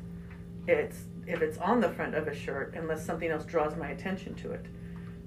it's 0.67 1.03
if 1.25 1.41
it's 1.41 1.57
on 1.57 1.79
the 1.79 1.89
front 1.89 2.15
of 2.15 2.27
a 2.27 2.35
shirt 2.35 2.73
unless 2.75 3.05
something 3.05 3.29
else 3.29 3.45
draws 3.45 3.75
my 3.75 3.89
attention 3.89 4.35
to 4.35 4.51
it. 4.51 4.65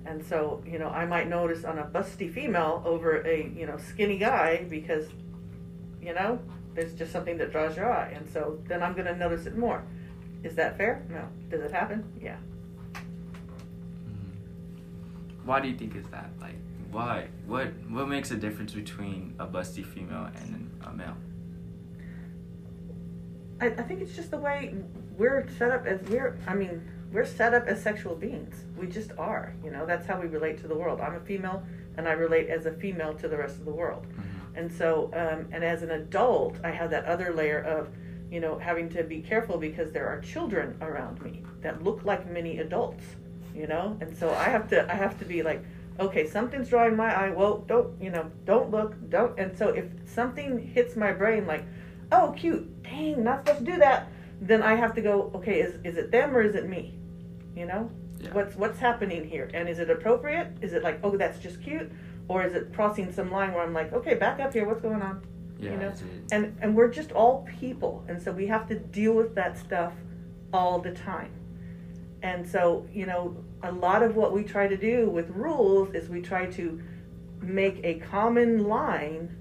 And 0.05 0.25
so, 0.25 0.63
you 0.67 0.79
know, 0.79 0.89
I 0.89 1.05
might 1.05 1.29
notice 1.29 1.65
on 1.65 1.79
a 1.79 1.85
busty 1.85 2.33
female 2.33 2.83
over 2.85 3.23
a, 3.27 3.51
you 3.57 3.67
know, 3.67 3.77
skinny 3.77 4.19
guy 4.19 4.65
because, 4.69 5.07
you 6.07 6.15
know, 6.15 6.39
there's 6.75 6.95
just 6.95 7.11
something 7.11 7.37
that 7.39 7.51
draws 7.51 7.77
your 7.77 7.93
eye. 7.93 8.13
And 8.15 8.29
so 8.33 8.61
then 8.69 8.83
I'm 8.83 8.93
going 8.93 9.07
to 9.07 9.17
notice 9.17 9.47
it 9.47 9.59
more. 9.59 9.83
Is 10.45 10.55
that 10.55 10.79
fair? 10.79 11.05
No. 11.11 11.29
Does 11.51 11.65
it 11.65 11.73
happen? 11.73 12.05
Yeah. 12.21 12.37
Mm-hmm. 14.09 15.47
Why 15.47 15.61
do 15.61 15.69
you 15.69 15.77
think 15.77 15.97
is 15.97 16.07
that? 16.13 16.31
Like, 16.41 16.55
why? 16.93 17.27
What 17.47 17.73
What 17.89 18.09
makes 18.09 18.31
a 18.31 18.37
difference 18.37 18.73
between 18.73 19.35
a 19.41 19.47
busty 19.47 19.85
female 19.85 20.29
and 20.37 20.71
a 20.85 20.93
male? 20.93 21.17
I, 23.61 23.67
I 23.67 23.83
think 23.83 24.01
it's 24.01 24.15
just 24.15 24.31
the 24.31 24.39
way 24.39 24.75
we're 25.19 25.49
set 25.59 25.73
up 25.73 25.87
as 25.87 26.01
we're. 26.03 26.39
I 26.47 26.55
mean, 26.55 26.89
we're 27.11 27.25
set 27.25 27.53
up 27.53 27.67
as 27.67 27.83
sexual 27.83 28.15
beings. 28.15 28.55
We 28.77 28.87
just 28.87 29.11
are. 29.19 29.55
You 29.65 29.73
know, 29.73 29.87
that's 29.87 30.07
how 30.07 30.21
we 30.21 30.29
relate 30.29 30.59
to 30.59 30.69
the 30.69 30.77
world. 30.77 31.01
I'm 31.01 31.15
a 31.17 31.21
female, 31.21 31.65
and 31.97 32.07
I 32.07 32.13
relate 32.13 32.49
as 32.49 32.67
a 32.67 32.73
female 32.73 33.15
to 33.15 33.27
the 33.27 33.37
rest 33.37 33.59
of 33.59 33.65
the 33.65 33.73
world. 33.73 34.07
Mm-hmm. 34.07 34.36
And 34.57 34.73
so, 34.73 35.11
um, 35.15 35.49
and 35.53 35.63
as 35.63 35.83
an 35.83 35.91
adult, 35.91 36.57
I 36.65 36.71
have 36.71 36.91
that 36.91 37.05
other 37.05 37.33
layer 37.33 37.61
of, 37.61 37.89
you 38.31 38.41
know, 38.41 38.59
having 38.59 38.89
to 38.91 39.05
be 39.05 39.21
careful 39.21 39.59
because 39.59 39.93
there 39.93 40.07
are 40.09 40.21
children 40.21 40.77
around 40.81 41.23
me 41.23 41.43
that 41.61 41.85
look 41.85 42.05
like 42.05 42.29
mini 42.29 42.59
adults. 42.59 43.05
You 43.55 43.67
know, 43.67 43.97
and 44.03 44.15
so 44.15 44.31
I 44.35 44.45
have 44.45 44.69
to. 44.69 44.91
I 44.93 44.95
have 44.95 45.19
to 45.19 45.25
be 45.25 45.43
like, 45.43 45.65
okay, 45.99 46.29
something's 46.29 46.69
drawing 46.69 46.95
my 46.95 47.15
eye. 47.15 47.31
Well, 47.31 47.65
don't 47.67 47.99
you 48.03 48.11
know? 48.11 48.31
Don't 48.45 48.71
look. 48.71 48.95
Don't. 49.09 49.39
And 49.39 49.57
so 49.57 49.69
if 49.69 49.87
something 50.05 50.59
hits 50.59 50.95
my 50.95 51.13
brain, 51.13 51.47
like, 51.47 51.65
oh, 52.13 52.35
cute. 52.37 52.83
Dang, 52.83 53.25
not 53.25 53.47
supposed 53.47 53.65
to 53.65 53.73
do 53.73 53.79
that 53.79 54.09
then 54.41 54.63
I 54.63 54.75
have 54.75 54.95
to 54.95 55.01
go, 55.01 55.31
okay, 55.35 55.61
is, 55.61 55.75
is 55.85 55.97
it 55.97 56.11
them 56.11 56.37
or 56.37 56.43
is 56.43 56.55
it 56.55 56.69
me? 56.69 56.95
You 57.55 57.67
know? 57.67 57.91
Yeah. 58.19 58.33
What's 58.33 58.57
what's 58.57 58.79
happening 58.79 59.29
here? 59.29 59.51
And 59.53 59.69
is 59.69 59.79
it 59.79 59.91
appropriate? 59.91 60.57
Is 60.63 60.73
it 60.73 60.83
like, 60.83 61.01
oh, 61.03 61.17
that's 61.17 61.39
just 61.39 61.63
cute? 61.63 61.91
Or 62.29 62.45
is 62.45 62.55
it 62.55 62.73
crossing 62.73 63.13
some 63.13 63.31
line 63.31 63.53
where 63.53 63.63
I'm 63.63 63.73
like, 63.73 63.93
okay, 63.93 64.15
back 64.15 64.41
up 64.41 64.53
here, 64.53 64.67
what's 64.67 64.81
going 64.81 65.03
on? 65.03 65.25
Yeah, 65.59 65.71
you 65.71 65.77
know? 65.79 65.93
And 66.33 66.57
and 66.61 66.75
we're 66.75 66.91
just 66.91 67.13
all 67.13 67.47
people, 67.59 68.05
and 68.09 68.21
so 68.21 68.33
we 68.33 68.47
have 68.47 68.69
to 68.69 68.79
deal 68.79 69.13
with 69.13 69.35
that 69.37 69.57
stuff 69.57 69.93
all 70.53 70.79
the 70.79 70.93
time. 70.93 71.33
And 72.23 72.47
so, 72.47 72.87
you 72.93 73.07
know, 73.07 73.37
a 73.63 73.71
lot 73.71 74.03
of 74.03 74.17
what 74.17 74.33
we 74.33 74.43
try 74.43 74.67
to 74.67 74.77
do 74.77 75.09
with 75.09 75.31
rules 75.31 75.95
is 75.95 76.09
we 76.09 76.21
try 76.21 76.47
to 76.47 76.81
make 77.41 77.81
a 77.85 77.95
common 78.01 78.65
line 78.65 79.35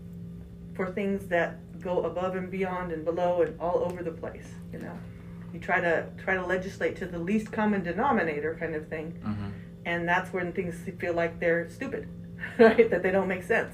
for 0.74 0.92
things 0.92 1.28
that 1.28 1.58
go 1.82 2.04
above 2.04 2.36
and 2.36 2.52
beyond 2.52 2.92
and 2.92 3.06
below 3.06 3.42
and 3.42 3.60
all 3.60 3.80
over 3.80 4.04
the 4.04 4.12
place. 4.12 4.48
You 4.72 4.80
know, 4.80 4.98
you 5.54 5.60
try 5.60 5.80
to 5.80 6.08
try 6.18 6.36
to 6.36 6.46
legislate 6.46 6.96
to 6.98 7.06
the 7.06 7.20
least 7.20 7.52
common 7.52 7.84
denominator 7.84 8.56
kind 8.60 8.76
of 8.76 8.88
thing, 8.88 9.18
mm-hmm. 9.26 9.50
and 9.86 10.08
that's 10.08 10.32
when 10.34 10.52
things 10.52 10.76
feel 11.00 11.14
like 11.14 11.40
they're 11.40 11.70
stupid, 11.70 12.08
right? 12.60 12.90
That 12.90 13.04
they 13.04 13.12
don't 13.12 13.28
make 13.28 13.44
sense. 13.44 13.74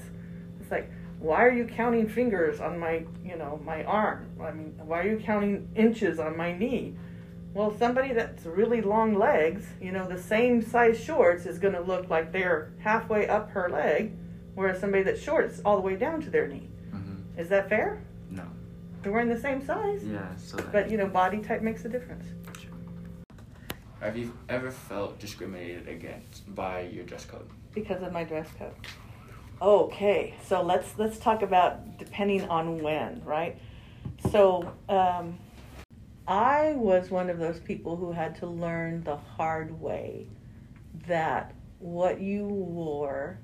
It's 0.60 0.70
like, 0.70 0.90
why 1.18 1.44
are 1.44 1.52
you 1.52 1.66
counting 1.66 2.08
fingers 2.08 2.60
on 2.60 2.78
my, 2.78 3.04
you 3.24 3.36
know, 3.36 3.60
my 3.64 3.84
arm? 3.84 4.26
I 4.40 4.50
mean, 4.50 4.74
why 4.84 5.00
are 5.00 5.08
you 5.08 5.18
counting 5.18 5.68
inches 5.76 6.18
on 6.18 6.36
my 6.36 6.56
knee? 6.56 6.96
Well, 7.54 7.76
somebody 7.78 8.14
that's 8.14 8.46
really 8.46 8.80
long 8.80 9.18
legs, 9.18 9.66
you 9.80 9.92
know, 9.92 10.08
the 10.08 10.20
same 10.20 10.62
size 10.62 10.98
shorts 10.98 11.44
is 11.44 11.58
going 11.58 11.74
to 11.74 11.80
look 11.80 12.08
like 12.08 12.32
they're 12.32 12.72
halfway 12.78 13.28
up 13.28 13.50
her 13.50 13.68
leg, 13.68 14.16
whereas 14.54 14.80
somebody 14.80 15.02
that's 15.02 15.20
short 15.20 15.44
is 15.44 15.60
all 15.64 15.76
the 15.76 15.82
way 15.82 15.96
down 15.96 16.22
to 16.22 16.30
their 16.30 16.48
knee. 16.48 16.70
Mm-hmm. 16.92 17.38
Is 17.38 17.48
that 17.50 17.68
fair? 17.68 18.02
No. 18.30 18.44
They're 19.02 19.12
wearing 19.12 19.28
the 19.28 19.38
same 19.38 19.64
size. 19.64 20.02
Yeah. 20.02 20.34
So. 20.36 20.56
But 20.72 20.90
you 20.90 20.96
know, 20.96 21.06
body 21.06 21.38
type 21.40 21.60
makes 21.60 21.84
a 21.84 21.90
difference. 21.90 22.24
Have 24.00 24.16
you 24.16 24.36
ever 24.48 24.72
felt 24.72 25.20
discriminated 25.20 25.86
against 25.86 26.52
by 26.56 26.80
your 26.80 27.04
dress 27.04 27.24
code? 27.24 27.48
Because 27.74 28.02
of 28.02 28.12
my 28.12 28.24
dress 28.24 28.48
code. 28.58 28.74
Okay, 29.60 30.34
so 30.44 30.62
let's 30.62 30.98
let's 30.98 31.18
talk 31.18 31.42
about 31.42 31.98
depending 31.98 32.48
on 32.48 32.78
when, 32.82 33.22
right? 33.24 33.56
So, 34.30 34.72
um, 34.88 35.38
I 36.26 36.72
was 36.72 37.10
one 37.10 37.30
of 37.30 37.38
those 37.38 37.60
people 37.60 37.96
who 37.96 38.12
had 38.12 38.36
to 38.36 38.46
learn 38.46 39.02
the 39.04 39.16
hard 39.16 39.80
way 39.80 40.26
that 41.06 41.54
what 41.78 42.20
you 42.20 42.44
wore 42.46 43.38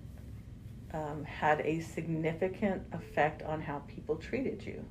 um, 0.93 1.25
had 1.25 1.61
a 1.61 1.81
significant 1.81 2.83
effect 2.93 3.43
on 3.43 3.61
how 3.61 3.81
people 3.81 4.17
treated 4.17 4.65
you. 4.65 4.85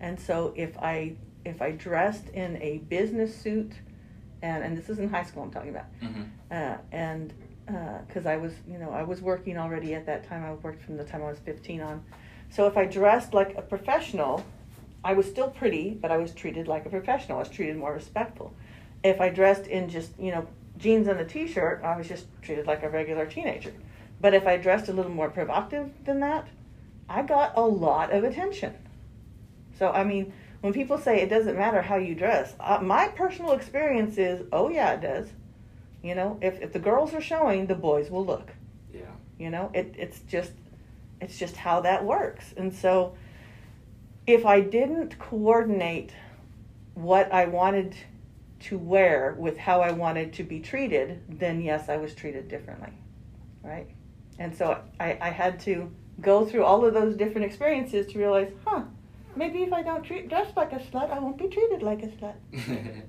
And 0.00 0.18
so 0.18 0.52
if 0.56 0.76
I 0.78 1.16
if 1.44 1.62
I 1.62 1.72
dressed 1.72 2.28
in 2.30 2.60
a 2.62 2.78
business 2.88 3.34
suit, 3.34 3.72
and 4.42 4.64
and 4.64 4.76
this 4.76 4.88
is 4.88 4.98
in 4.98 5.08
high 5.08 5.24
school 5.24 5.42
I'm 5.42 5.50
talking 5.50 5.70
about, 5.70 5.86
mm-hmm. 6.00 6.22
uh, 6.50 6.76
and 6.92 7.32
because 8.06 8.26
uh, 8.26 8.30
I 8.30 8.36
was 8.36 8.52
you 8.66 8.78
know 8.78 8.90
I 8.90 9.02
was 9.02 9.20
working 9.20 9.58
already 9.58 9.94
at 9.94 10.06
that 10.06 10.28
time 10.28 10.44
I 10.44 10.54
worked 10.54 10.82
from 10.82 10.96
the 10.96 11.04
time 11.04 11.22
I 11.22 11.30
was 11.30 11.38
15 11.40 11.80
on, 11.80 12.04
so 12.50 12.66
if 12.66 12.76
I 12.76 12.84
dressed 12.84 13.34
like 13.34 13.56
a 13.56 13.62
professional, 13.62 14.44
I 15.04 15.12
was 15.12 15.26
still 15.26 15.50
pretty, 15.50 15.90
but 15.90 16.10
I 16.10 16.16
was 16.16 16.32
treated 16.32 16.66
like 16.66 16.86
a 16.86 16.90
professional. 16.90 17.38
I 17.38 17.40
was 17.40 17.50
treated 17.50 17.76
more 17.76 17.92
respectful. 17.92 18.52
If 19.04 19.20
I 19.20 19.28
dressed 19.28 19.66
in 19.66 19.88
just 19.88 20.10
you 20.18 20.32
know 20.32 20.46
jeans 20.78 21.08
and 21.08 21.20
a 21.20 21.24
t-shirt, 21.24 21.82
I 21.84 21.96
was 21.96 22.08
just 22.08 22.26
treated 22.42 22.66
like 22.66 22.82
a 22.82 22.88
regular 22.88 23.26
teenager. 23.26 23.72
But 24.20 24.34
if 24.34 24.46
I 24.46 24.56
dressed 24.56 24.88
a 24.88 24.92
little 24.92 25.12
more 25.12 25.30
provocative 25.30 25.90
than 26.04 26.20
that, 26.20 26.48
I 27.08 27.22
got 27.22 27.56
a 27.56 27.62
lot 27.62 28.12
of 28.12 28.24
attention. 28.24 28.74
So, 29.78 29.90
I 29.90 30.04
mean, 30.04 30.32
when 30.60 30.72
people 30.72 30.98
say 30.98 31.20
it 31.20 31.30
doesn't 31.30 31.56
matter 31.56 31.80
how 31.80 31.96
you 31.96 32.14
dress, 32.14 32.54
uh, 32.58 32.80
my 32.82 33.08
personal 33.08 33.52
experience 33.52 34.18
is, 34.18 34.44
oh, 34.52 34.68
yeah, 34.68 34.94
it 34.94 35.00
does. 35.00 35.28
You 36.02 36.14
know, 36.14 36.38
if, 36.40 36.60
if 36.60 36.72
the 36.72 36.78
girls 36.78 37.12
are 37.14 37.20
showing, 37.20 37.66
the 37.66 37.74
boys 37.74 38.10
will 38.10 38.24
look. 38.24 38.50
Yeah. 38.92 39.00
You 39.38 39.50
know, 39.50 39.70
it, 39.74 39.94
it's 39.98 40.20
just 40.20 40.52
it's 41.20 41.38
just 41.38 41.56
how 41.56 41.80
that 41.80 42.04
works. 42.04 42.54
And 42.56 42.72
so 42.72 43.16
if 44.26 44.46
I 44.46 44.60
didn't 44.60 45.18
coordinate 45.18 46.12
what 46.94 47.32
I 47.32 47.46
wanted 47.46 47.96
to 48.60 48.78
wear 48.78 49.34
with 49.38 49.56
how 49.56 49.80
I 49.80 49.92
wanted 49.92 50.32
to 50.34 50.44
be 50.44 50.60
treated, 50.60 51.22
then 51.28 51.60
yes, 51.60 51.88
I 51.88 51.96
was 51.96 52.14
treated 52.14 52.48
differently. 52.48 52.92
Right? 53.62 53.88
And 54.38 54.56
so 54.56 54.80
I, 55.00 55.18
I 55.20 55.30
had 55.30 55.58
to 55.60 55.92
go 56.20 56.44
through 56.44 56.64
all 56.64 56.84
of 56.84 56.94
those 56.94 57.16
different 57.16 57.46
experiences 57.46 58.06
to 58.12 58.18
realize, 58.18 58.50
huh, 58.64 58.82
maybe 59.36 59.62
if 59.62 59.72
I 59.72 59.82
don't 59.82 60.02
treat 60.02 60.28
dress 60.28 60.48
like 60.56 60.72
a 60.72 60.78
slut, 60.78 61.10
I 61.10 61.18
won't 61.18 61.38
be 61.38 61.48
treated 61.48 61.82
like 61.82 62.02
a 62.02 62.08
slut. 62.08 62.34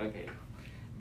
okay. 0.00 0.28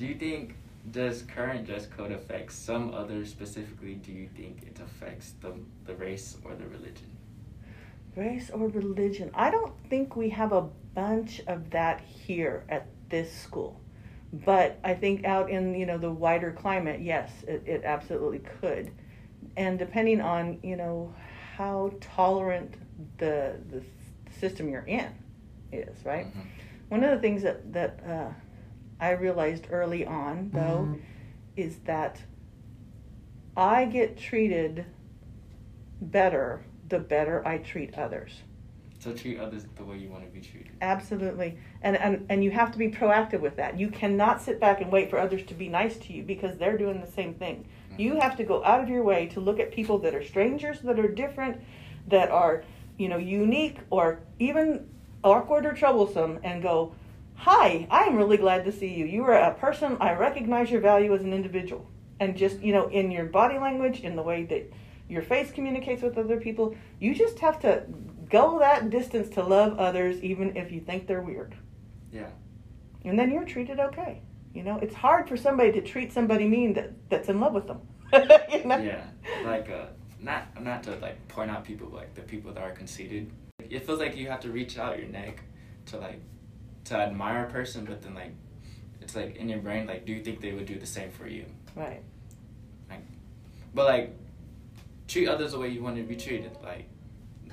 Do 0.04 0.10
you 0.10 0.16
think 0.16 0.56
does 0.92 1.22
current 1.22 1.66
dress 1.66 1.86
code 1.88 2.12
affect 2.12 2.52
some 2.52 2.94
others 2.94 3.30
specifically? 3.30 3.94
Do 3.94 4.12
you 4.12 4.28
think 4.36 4.64
it 4.64 4.78
affects 4.82 5.32
the 5.40 5.54
the 5.86 5.96
race 5.96 6.36
or 6.44 6.56
the 6.56 6.68
religion? 6.68 7.10
Race 8.18 8.50
or 8.50 8.68
religion? 8.68 9.32
I 9.34 9.50
don't 9.50 9.74
think 9.90 10.18
we 10.18 10.28
have 10.32 10.52
a 10.52 10.64
bunch 10.94 11.40
of 11.48 11.70
that 11.70 12.02
here 12.02 12.66
at 12.68 12.88
this 13.08 13.32
school. 13.32 13.80
But 14.34 14.78
I 14.84 14.94
think 14.94 15.24
out 15.24 15.50
in, 15.50 15.74
you 15.74 15.86
know, 15.86 15.98
the 15.98 16.12
wider 16.12 16.52
climate, 16.52 17.00
yes, 17.00 17.32
it, 17.48 17.64
it 17.66 17.84
absolutely 17.86 18.42
could. 18.60 18.92
And 19.56 19.80
depending 19.80 20.20
on, 20.20 20.60
you 20.64 20.76
know, 20.76 21.16
how 21.56 21.94
tolerant 22.02 22.74
the 23.20 23.56
the 23.72 23.82
system 24.38 24.68
you're 24.68 24.90
in 25.00 25.14
is, 25.72 25.96
right? 26.04 26.26
Mhm. 26.26 26.46
One 26.90 27.04
of 27.06 27.12
the 27.12 27.22
things 27.22 27.42
that 27.44 27.72
that 27.72 28.04
uh, 28.06 28.32
I 29.00 29.12
realized 29.12 29.68
early 29.70 30.06
on, 30.06 30.52
though, 30.54 30.88
mm-hmm. 30.90 31.00
is 31.56 31.78
that 31.86 32.22
I 33.56 33.86
get 33.86 34.18
treated 34.18 34.86
better 36.02 36.64
the 36.90 37.00
better 37.00 37.46
I 37.48 37.58
treat 37.58 37.98
others. 37.98 38.42
So 39.00 39.14
treat 39.14 39.40
others 39.40 39.66
the 39.76 39.84
way 39.84 39.98
you 39.98 40.10
want 40.10 40.24
to 40.24 40.30
be 40.30 40.40
treated. 40.40 40.72
Absolutely. 40.82 41.58
And, 41.82 41.98
and 41.98 42.26
and 42.30 42.44
you 42.44 42.52
have 42.52 42.72
to 42.72 42.78
be 42.78 42.88
proactive 42.90 43.42
with 43.42 43.58
that. 43.58 43.78
You 43.78 43.90
cannot 43.90 44.42
sit 44.42 44.62
back 44.62 44.80
and 44.80 44.90
wait 44.90 45.10
for 45.10 45.20
others 45.20 45.44
to 45.48 45.54
be 45.54 45.68
nice 45.68 45.98
to 45.98 46.14
you 46.14 46.24
because 46.24 46.58
they're 46.58 46.78
doing 46.78 47.02
the 47.02 47.12
same 47.12 47.34
thing. 47.34 47.68
Mm-hmm. 47.92 48.02
You 48.02 48.20
have 48.22 48.38
to 48.38 48.46
go 48.46 48.64
out 48.64 48.82
of 48.82 48.88
your 48.88 49.04
way 49.04 49.26
to 49.28 49.42
look 49.42 49.60
at 49.60 49.74
people 49.74 49.98
that 50.00 50.16
are 50.16 50.24
strangers, 50.24 50.80
that 50.82 51.00
are 51.00 51.10
different, 51.10 51.62
that 52.08 52.32
are, 52.32 52.64
you 52.98 53.10
know, 53.10 53.18
unique 53.18 53.80
or 53.90 54.20
even 54.40 54.88
awkward 55.22 55.66
or 55.66 55.74
troublesome 55.74 56.40
and 56.44 56.64
go, 56.64 56.96
"Hi, 57.36 57.88
I 57.90 58.04
am 58.04 58.16
really 58.16 58.38
glad 58.38 58.66
to 58.66 58.72
see 58.72 58.94
you. 58.94 59.06
You 59.06 59.24
are 59.24 59.34
a 59.34 59.54
person. 59.54 59.98
I 60.00 60.14
recognize 60.14 60.72
your 60.72 60.82
value 60.82 61.14
as 61.14 61.22
an 61.22 61.34
individual." 61.34 61.90
And 62.20 62.38
just, 62.38 62.62
you 62.62 62.74
know, 62.74 62.88
in 62.88 63.12
your 63.12 63.26
body 63.26 63.58
language, 63.58 64.02
in 64.02 64.16
the 64.16 64.22
way 64.22 64.44
that 64.46 64.72
your 65.10 65.22
face 65.22 65.52
communicates 65.52 66.02
with 66.02 66.18
other 66.18 66.40
people, 66.40 66.76
you 67.00 67.14
just 67.14 67.40
have 67.40 67.60
to 67.62 67.84
go 68.30 68.60
that 68.60 68.90
distance 68.90 69.30
to 69.30 69.44
love 69.44 69.78
others 69.78 70.22
even 70.22 70.56
if 70.56 70.72
you 70.72 70.80
think 70.80 71.08
they're 71.08 71.22
weird. 71.22 71.56
Yeah. 72.12 72.30
And 73.06 73.18
then 73.20 73.32
you're 73.32 73.46
treated 73.46 73.80
okay. 73.80 74.22
You 74.54 74.64
know, 74.64 74.80
it's 74.82 74.96
hard 74.96 75.28
for 75.28 75.36
somebody 75.36 75.72
to 75.74 75.82
treat 75.82 76.14
somebody 76.14 76.48
mean 76.48 76.74
that 76.74 76.92
that's 77.10 77.30
in 77.30 77.40
love 77.40 77.54
with 77.54 77.68
them. 77.68 77.82
you 78.14 78.66
know? 78.66 78.78
Yeah. 78.78 79.06
Like 79.44 79.70
uh, 79.70 79.88
not 80.20 80.62
not 80.64 80.84
to 80.84 80.96
like 80.98 81.28
point 81.28 81.52
out 81.52 81.64
people, 81.64 81.88
but 81.90 81.98
like 81.98 82.14
the 82.16 82.22
people 82.22 82.54
that 82.54 82.64
are 82.64 82.72
conceited. 82.72 83.32
It 83.70 83.86
feels 83.86 84.00
like 84.00 84.16
you 84.16 84.28
have 84.28 84.40
to 84.42 84.52
reach 84.52 84.78
out 84.78 84.98
your 84.98 85.08
neck 85.08 85.44
to 85.88 85.98
like 85.98 86.20
to 86.86 86.96
admire 86.96 87.46
a 87.46 87.52
person, 87.52 87.86
but 87.86 88.02
then 88.02 88.16
like 88.16 88.34
it's 89.02 89.16
like 89.16 89.36
in 89.36 89.50
your 89.50 89.60
brain, 89.60 89.88
like 89.88 90.06
do 90.06 90.14
you 90.14 90.24
think 90.24 90.42
they 90.42 90.54
would 90.54 90.66
do 90.66 90.80
the 90.80 90.86
same 90.86 91.12
for 91.12 91.28
you? 91.28 91.46
Right. 91.76 92.02
Like, 92.90 93.06
but 93.74 93.86
like 93.86 94.16
treat 95.08 95.28
others 95.28 95.52
the 95.52 95.60
way 95.60 95.70
you 95.70 95.84
want 95.84 95.98
to 95.98 96.04
be 96.04 96.16
treated. 96.16 96.58
Like 96.64 96.90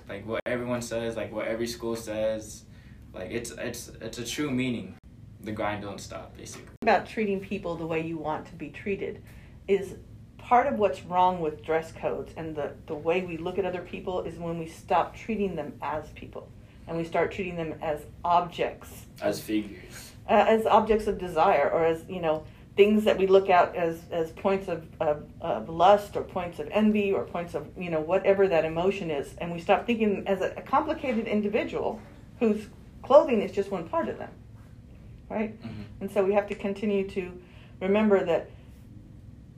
like 0.09 0.27
what 0.27 0.41
everyone 0.47 0.83
says, 0.83 1.17
like 1.17 1.33
what 1.33 1.47
every 1.47 1.67
school 1.67 1.97
says. 1.97 2.65
Like 3.13 3.31
it's 3.31 3.51
it's 3.53 3.91
it's 4.01 4.19
a 4.19 4.25
true 4.25 4.51
meaning. 4.51 4.97
The 5.43 5.53
grind 5.53 5.83
don't 5.83 6.01
stop, 6.01 6.37
basically. 6.37 6.69
About 6.83 7.07
treating 7.07 7.41
people 7.41 7.75
the 7.75 7.87
way 7.87 8.03
you 8.03 8.19
want 8.19 8.47
to 8.47 8.55
be 8.55 8.69
treated 8.69 9.23
is 9.67 9.95
part 10.37 10.67
of 10.67 10.79
what's 10.79 11.03
wrong 11.05 11.41
with 11.41 11.65
dress 11.65 11.93
codes 11.93 12.33
and 12.37 12.57
the, 12.57 12.73
the 12.87 12.95
way 12.95 13.23
we 13.23 13.37
look 13.37 13.59
at 13.59 13.65
other 13.65 13.83
people 13.83 14.23
is 14.23 14.39
when 14.39 14.59
we 14.59 14.67
stop 14.67 15.15
treating 15.15 15.55
them 15.55 15.73
as 15.81 16.09
people 16.11 16.49
and 16.91 16.99
we 16.99 17.05
start 17.05 17.31
treating 17.33 17.55
them 17.57 17.75
as 17.81 18.05
objects 18.25 19.07
As 19.23 19.41
figures. 19.41 20.13
uh, 20.29 20.45
as 20.49 20.67
objects 20.67 21.07
of 21.07 21.19
desire 21.19 21.71
or 21.71 21.85
as 21.87 22.05
you 22.09 22.21
know 22.21 22.45
things 22.77 23.05
that 23.05 23.17
we 23.17 23.27
look 23.27 23.49
at 23.49 23.75
as 23.77 24.01
as 24.11 24.33
points 24.33 24.67
of, 24.69 24.85
of, 25.01 25.25
of 25.41 25.69
lust 25.69 26.17
or 26.17 26.23
points 26.23 26.59
of 26.59 26.69
envy 26.73 27.13
or 27.13 27.25
points 27.25 27.55
of 27.55 27.69
you 27.79 27.91
know 27.91 28.01
whatever 28.01 28.49
that 28.49 28.65
emotion 28.65 29.11
is 29.11 29.35
and 29.39 29.53
we 29.53 29.61
stop 29.61 29.87
thinking 29.87 30.25
as 30.27 30.41
a, 30.41 30.53
a 30.57 30.63
complicated 30.63 31.27
individual 31.29 32.01
whose 32.41 32.67
clothing 33.03 33.41
is 33.41 33.53
just 33.53 33.71
one 33.71 33.89
part 33.89 34.09
of 34.09 34.19
them 34.19 34.31
right 35.29 35.61
Mhm. 35.63 35.85
and 36.01 36.11
so 36.11 36.25
we 36.25 36.33
have 36.35 36.49
to 36.49 36.55
continue 36.57 37.09
to 37.11 37.31
remember 37.81 38.25
that 38.25 38.51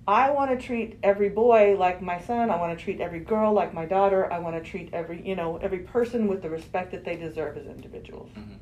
I 0.06 0.30
want 0.30 0.50
to 0.50 0.66
treat 0.66 0.98
every 1.04 1.28
boy 1.28 1.76
like 1.78 2.02
my 2.02 2.20
son. 2.20 2.50
I 2.50 2.56
want 2.56 2.76
to 2.76 2.84
treat 2.84 3.00
every 3.00 3.20
girl 3.20 3.52
like 3.52 3.72
my 3.72 3.86
daughter. 3.86 4.32
I 4.32 4.40
want 4.40 4.56
to 4.56 4.70
treat 4.70 4.92
every, 4.92 5.24
you 5.24 5.36
know, 5.36 5.58
every 5.58 5.78
person 5.78 6.26
with 6.26 6.42
the 6.42 6.50
respect 6.50 6.90
that 6.90 7.04
they 7.04 7.14
deserve 7.14 7.56
as 7.56 7.66
individuals. 7.66 8.30
Mhm. 8.34 8.58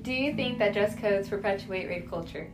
Do 0.00 0.14
you 0.14 0.34
think 0.34 0.58
that 0.58 0.72
dress 0.72 0.94
codes 0.94 1.28
perpetuate 1.28 1.88
rape 1.88 2.08
culture? 2.08 2.50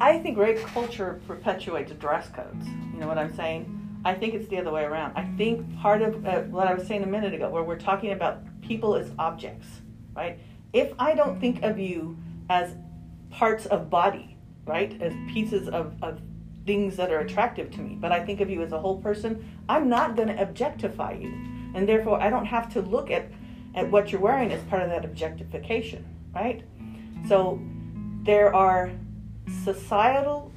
I 0.00 0.18
think 0.18 0.38
rape 0.38 0.58
culture 0.58 1.20
perpetuates 1.26 1.90
dress 1.94 2.28
codes. 2.28 2.68
You 2.92 3.00
know 3.00 3.08
what 3.08 3.18
I'm 3.18 3.34
saying? 3.34 3.66
I 4.04 4.14
think 4.14 4.34
it's 4.34 4.46
the 4.46 4.58
other 4.58 4.70
way 4.70 4.84
around. 4.84 5.16
I 5.16 5.24
think 5.36 5.76
part 5.80 6.02
of 6.02 6.24
uh, 6.24 6.42
what 6.42 6.68
I 6.68 6.74
was 6.74 6.86
saying 6.86 7.02
a 7.02 7.08
minute 7.08 7.34
ago, 7.34 7.50
where 7.50 7.64
we're 7.64 7.78
talking 7.78 8.12
about 8.12 8.44
people 8.60 8.94
as 8.94 9.10
objects, 9.18 9.66
right? 10.14 10.38
If 10.74 10.92
I 10.98 11.14
don't 11.14 11.40
think 11.40 11.62
of 11.62 11.78
you 11.78 12.18
as 12.50 12.74
parts 13.30 13.64
of 13.66 13.88
body, 13.88 14.36
right, 14.66 15.00
as 15.00 15.14
pieces 15.32 15.68
of, 15.68 15.94
of 16.02 16.20
things 16.66 16.96
that 16.96 17.12
are 17.12 17.20
attractive 17.20 17.70
to 17.70 17.80
me, 17.80 17.96
but 17.98 18.10
I 18.10 18.24
think 18.24 18.40
of 18.40 18.50
you 18.50 18.60
as 18.60 18.72
a 18.72 18.80
whole 18.80 19.00
person, 19.00 19.48
I'm 19.68 19.88
not 19.88 20.16
going 20.16 20.28
to 20.28 20.42
objectify 20.42 21.12
you. 21.12 21.32
And 21.74 21.88
therefore, 21.88 22.20
I 22.20 22.28
don't 22.28 22.46
have 22.46 22.72
to 22.74 22.80
look 22.80 23.10
at, 23.10 23.30
at 23.76 23.88
what 23.88 24.10
you're 24.10 24.20
wearing 24.20 24.52
as 24.52 24.62
part 24.64 24.82
of 24.82 24.90
that 24.90 25.04
objectification, 25.04 26.04
right? 26.34 26.64
So 27.28 27.60
there 28.24 28.54
are 28.54 28.90
societal 29.64 30.50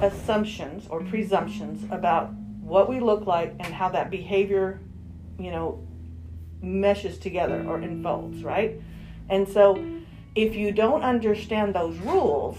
assumptions 0.00 0.88
or 0.88 1.02
presumptions 1.04 1.84
about 1.92 2.32
what 2.60 2.88
we 2.88 2.98
look 2.98 3.26
like 3.26 3.54
and 3.60 3.72
how 3.72 3.88
that 3.90 4.10
behavior, 4.10 4.80
you 5.38 5.50
know, 5.52 5.86
meshes 6.60 7.18
together 7.18 7.64
or 7.68 7.78
unfolds, 7.78 8.42
right? 8.42 8.80
And 9.28 9.48
so 9.48 9.82
if 10.34 10.54
you 10.54 10.72
don't 10.72 11.02
understand 11.02 11.74
those 11.74 11.96
rules, 11.98 12.58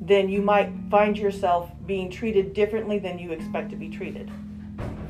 then 0.00 0.28
you 0.28 0.42
might 0.42 0.72
find 0.90 1.16
yourself 1.16 1.70
being 1.86 2.10
treated 2.10 2.54
differently 2.54 2.98
than 2.98 3.18
you 3.18 3.32
expect 3.32 3.70
to 3.70 3.76
be 3.76 3.88
treated. 3.88 4.30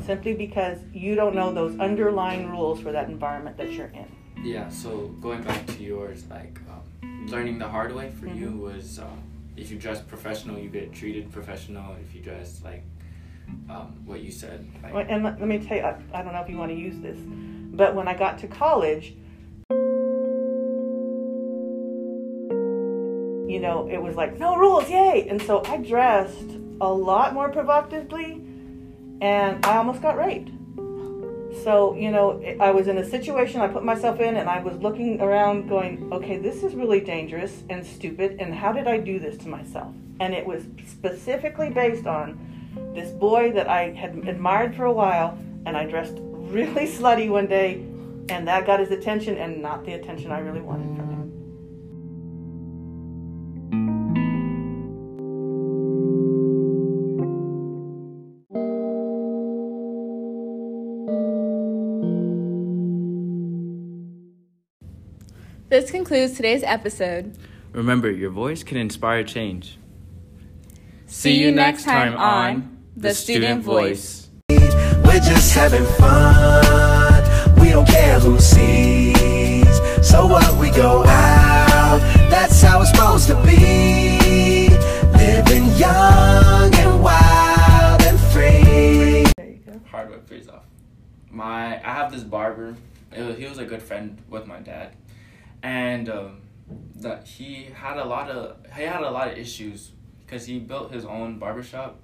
Simply 0.05 0.35
because 0.35 0.79
you 0.93 1.15
don't 1.15 1.35
know 1.35 1.53
those 1.53 1.79
underlying 1.79 2.51
rules 2.51 2.81
for 2.81 2.93
that 2.93 3.09
environment 3.09 3.57
that 3.57 3.73
you're 3.73 3.87
in. 3.89 4.11
Yeah, 4.45 4.69
so 4.69 5.09
going 5.21 5.43
back 5.43 5.65
to 5.67 5.83
yours, 5.83 6.25
like 6.29 6.59
um, 6.69 7.29
learning 7.29 7.59
the 7.59 7.69
hard 7.69 7.95
way 7.95 8.11
for 8.11 8.27
you 8.27 8.49
Mhm. 8.49 8.61
was 8.61 8.99
um, 8.99 9.23
if 9.57 9.71
you 9.71 9.79
dress 9.79 10.01
professional, 10.01 10.59
you 10.59 10.69
get 10.69 10.93
treated 10.93 11.31
professional. 11.31 11.95
If 12.01 12.15
you 12.15 12.21
dress 12.21 12.61
like 12.65 12.83
um, 13.71 13.95
what 14.05 14.21
you 14.21 14.31
said, 14.33 14.67
like 14.83 14.93
Well, 14.93 15.07
And 15.09 15.23
let 15.23 15.39
let 15.39 15.49
me 15.49 15.59
tell 15.59 15.77
you, 15.77 15.85
I, 15.85 15.97
I 16.13 16.23
don't 16.23 16.33
know 16.33 16.41
if 16.41 16.49
you 16.49 16.59
want 16.59 16.71
to 16.73 16.77
use 16.77 16.99
this, 16.99 17.19
but 17.73 17.95
when 17.95 18.09
I 18.09 18.15
got 18.15 18.39
to 18.39 18.49
college, 18.49 19.15
you 23.53 23.61
know, 23.61 23.87
it 23.87 23.99
was 23.99 24.17
like, 24.17 24.39
no 24.39 24.57
rules, 24.57 24.89
yay! 24.89 25.27
And 25.29 25.41
so 25.43 25.63
I 25.67 25.77
dressed 25.77 26.57
a 26.81 26.91
lot 26.91 27.35
more 27.35 27.51
provocatively, 27.51 28.43
and 29.21 29.65
I 29.67 29.77
almost 29.77 30.01
got 30.01 30.17
raped. 30.17 30.51
So, 31.63 31.95
you 31.95 32.11
know, 32.11 32.43
I 32.61 32.71
was 32.71 32.89
in 32.89 32.97
a 32.97 33.05
situation 33.05 33.61
I 33.61 33.69
put 33.69 33.85
myself 33.85 34.21
in, 34.21 34.39
and 34.39 34.49
I 34.49 34.61
was 34.63 34.79
looking 34.79 35.21
around 35.21 35.69
going, 35.69 36.11
okay, 36.11 36.39
this 36.39 36.63
is 36.63 36.75
really 36.75 37.01
dangerous 37.01 37.63
and 37.69 37.85
stupid, 37.85 38.37
and 38.41 38.55
how 38.55 38.73
did 38.73 38.89
I 38.89 38.97
do 38.97 39.19
this 39.19 39.37
to 39.39 39.49
myself? 39.49 39.95
And 40.19 40.33
it 40.33 40.47
was 40.47 40.65
specifically 40.87 41.69
based 41.69 42.07
on 42.07 42.41
this 42.95 43.11
boy 43.11 43.53
that 43.53 43.69
I 43.69 43.91
had 43.91 44.17
admired 44.27 44.75
for 44.75 44.87
a 44.87 44.93
while, 44.93 45.39
and 45.67 45.77
I 45.77 45.85
dressed 45.85 46.15
really 46.19 46.87
slutty 46.87 47.29
one 47.29 47.49
day, 47.49 47.85
and 48.31 48.49
that 48.49 48.65
got 48.65 48.81
his 48.81 48.91
attention, 48.91 49.37
and 49.37 49.61
not 49.61 49.85
the 49.85 49.93
attention 49.93 50.33
I 50.33 50.39
really 50.39 50.63
wanted 50.63 50.97
from 50.97 51.07
him. 51.07 51.12
This 65.73 65.91
concludes 65.91 66.35
today's 66.35 66.63
episode. 66.65 67.35
remember, 67.73 68.11
your 68.11 68.29
voice 68.29 68.63
can 68.63 68.77
inspire 68.77 69.25
change. 69.25 69.79
See 71.07 71.41
you 71.41 71.51
next 71.51 71.85
time 71.85 72.15
on 72.15 72.85
The 72.95 73.15
Student 73.15 73.63
Voice. 73.63 74.29
We're 74.51 75.21
just 75.25 75.55
having 75.55 75.87
fun. 75.97 77.59
We 77.59 77.71
don't 77.71 77.89
care 77.89 78.21
who 78.21 78.39
sees. 78.39 79.67
So 80.07 80.27
what 80.27 80.55
we 80.59 80.69
go 80.73 81.05
out, 81.07 82.01
that's 82.29 82.61
how 82.61 82.83
it's 82.83 82.91
supposed 82.91 83.29
to 83.29 83.37
be. 83.37 84.69
Living 85.17 85.69
young 85.79 86.75
and 86.75 87.03
wild 87.03 88.03
and 88.03 88.21
free. 88.21 89.25
There 89.39 89.49
you 89.49 89.63
go. 89.65 89.81
Hard 89.91 90.11
way 90.11 90.19
pays 90.29 90.51
off. 90.51 90.65
My 91.31 91.77
I 91.77 91.95
have 91.95 92.13
this 92.13 92.25
barber. 92.25 92.77
It 93.15 93.23
was, 93.23 93.37
he 93.39 93.47
was 93.47 93.57
a 93.57 93.65
good 93.65 93.83
friend 93.83 94.19
with 94.29 94.47
my 94.47 94.61
dad, 94.61 94.93
and 95.63 96.09
um, 96.09 96.41
that 96.97 97.27
he 97.27 97.65
had 97.75 97.97
a 97.99 98.05
lot 98.05 98.31
of 98.31 98.57
he 98.75 98.83
had 98.83 99.03
a 99.03 99.11
lot 99.11 99.29
of 99.29 99.39
issues 99.39 99.93
because 100.25 100.47
he 100.47 100.59
built 100.59 100.93
his 100.93 101.05
own 101.05 101.39
barbershop, 101.39 102.01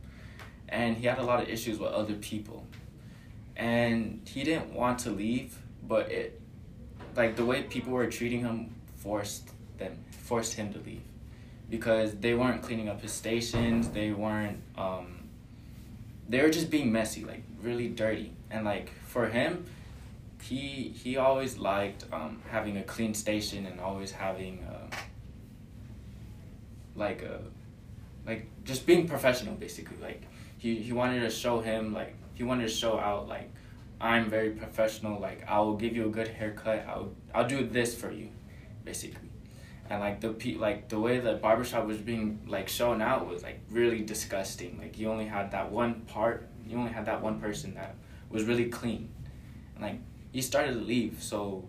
and 0.69 0.97
he 0.97 1.07
had 1.07 1.19
a 1.19 1.23
lot 1.23 1.43
of 1.43 1.49
issues 1.49 1.79
with 1.79 1.91
other 1.93 2.15
people, 2.15 2.67
and 3.57 4.21
he 4.27 4.45
didn't 4.45 4.73
want 4.73 4.99
to 5.01 5.11
leave, 5.11 5.59
but 5.83 6.11
it, 6.11 6.41
like 7.17 7.37
the 7.37 7.45
way 7.45 7.63
people 7.63 7.93
were 7.93 8.07
treating 8.07 8.41
him, 8.41 8.75
forced 8.97 9.51
them 9.79 9.99
forced 10.11 10.55
him 10.55 10.73
to 10.73 10.79
leave, 10.81 11.03
because 11.71 12.15
they 12.17 12.35
weren't 12.35 12.63
cleaning 12.63 12.89
up 12.89 13.01
his 13.01 13.13
stations, 13.13 13.89
they 13.91 14.11
weren't 14.13 14.63
um. 14.77 15.15
They 16.29 16.43
were 16.43 16.51
just 16.51 16.69
being 16.69 16.93
messy, 16.93 17.25
like 17.25 17.43
really 17.63 17.89
dirty, 17.89 18.35
and 18.51 18.67
like 18.67 18.91
for 19.07 19.29
him, 19.29 19.65
he 20.49 20.95
he 21.03 21.17
always 21.19 21.59
liked 21.59 22.05
um, 22.13 22.41
having 22.51 22.79
a 22.79 22.83
clean 22.83 23.13
station 23.13 23.67
and 23.67 23.81
always 23.81 24.11
having 24.11 24.65
uh, 24.65 24.97
like 26.95 27.23
a 27.23 27.41
like 28.27 28.47
just 28.65 28.87
being 28.87 29.07
professional 29.07 29.55
basically. 29.55 29.99
Like 30.01 30.23
he, 30.57 30.77
he 30.77 30.93
wanted 30.93 31.21
to 31.21 31.31
show 31.31 31.61
him 31.61 31.93
like 31.93 32.15
he 32.35 32.45
wanted 32.45 32.63
to 32.63 32.75
show 32.75 32.99
out 32.99 33.29
like 33.29 33.51
I'm 34.01 34.31
very 34.31 34.51
professional 34.51 35.21
like 35.21 35.45
I 35.47 35.59
will 35.61 35.77
give 35.77 35.95
you 35.95 36.07
a 36.07 36.11
good 36.11 36.29
haircut 36.29 36.87
I'll 36.89 37.13
I'll 37.35 37.47
do 37.47 37.67
this 37.67 37.95
for 37.95 38.11
you 38.11 38.31
basically. 38.85 39.29
And 39.91 40.01
like 40.01 40.21
the 40.21 40.31
pe- 40.31 40.57
like 40.57 40.89
the 40.89 40.99
way 40.99 41.19
the 41.19 41.35
barbershop 41.35 41.87
was 41.87 41.99
being 41.99 42.41
like 42.47 42.69
shown 42.69 43.03
out 43.03 43.27
was 43.27 43.43
like 43.43 43.61
really 43.71 44.01
disgusting. 44.01 44.79
Like 44.79 44.99
you 44.99 45.11
only 45.11 45.27
had 45.27 45.51
that 45.51 45.71
one 45.71 46.03
part 46.03 46.49
you 46.67 46.79
only 46.79 46.93
had 46.93 47.05
that 47.05 47.21
one 47.23 47.39
person 47.39 47.75
that 47.75 47.97
was 48.31 48.45
really 48.45 48.67
clean. 48.67 49.11
And 49.75 49.85
like 49.85 50.01
he 50.33 50.43
started 50.43 50.75
to 50.75 50.81
leave 50.81 51.23
so 51.23 51.65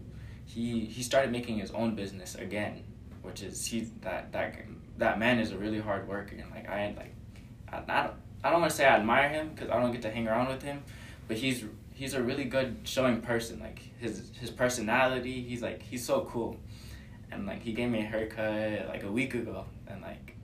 he 0.46 0.86
he 0.86 1.04
started 1.04 1.32
making 1.32 1.58
his 1.60 1.72
own 1.72 1.96
business 1.96 2.36
again 2.36 2.84
which 3.22 3.42
is 3.42 3.66
he 3.66 3.82
that 4.02 4.32
that 4.32 4.56
that 4.98 5.20
man 5.20 5.40
is 5.40 5.52
a 5.52 5.58
really 5.58 5.80
hard 5.80 6.08
worker 6.08 6.36
and 6.36 6.50
like 6.52 6.70
i 6.70 6.94
like 6.98 7.16
i, 7.72 7.78
I 7.78 8.04
don't 8.04 8.16
i 8.44 8.50
don't 8.50 8.62
want 8.62 8.72
to 8.72 8.78
say 8.78 8.86
i 8.86 8.96
admire 8.96 9.30
him 9.30 9.50
because 9.50 9.70
i 9.70 9.80
don't 9.80 9.92
get 9.92 10.02
to 10.04 10.12
hang 10.12 10.28
around 10.28 10.48
with 10.48 10.62
him 10.62 10.84
but 11.28 11.38
he's 11.38 11.64
he's 12.00 12.14
a 12.14 12.24
really 12.24 12.46
good 12.46 12.78
showing 12.86 13.20
person 13.20 13.60
like 13.60 13.82
his 14.00 14.32
his 14.40 14.50
personality 14.50 15.42
he's 15.42 15.62
like 15.62 15.82
he's 15.82 16.06
so 16.06 16.22
cool. 16.32 16.58
And 17.32 17.46
like 17.46 17.62
he 17.62 17.74
gave 17.74 17.90
me 17.90 18.00
a 18.00 18.06
haircut 18.06 18.88
like 18.88 19.04
a 19.04 19.12
week 19.12 19.36
ago 19.36 19.66
and 19.86 20.02
like 20.02 20.36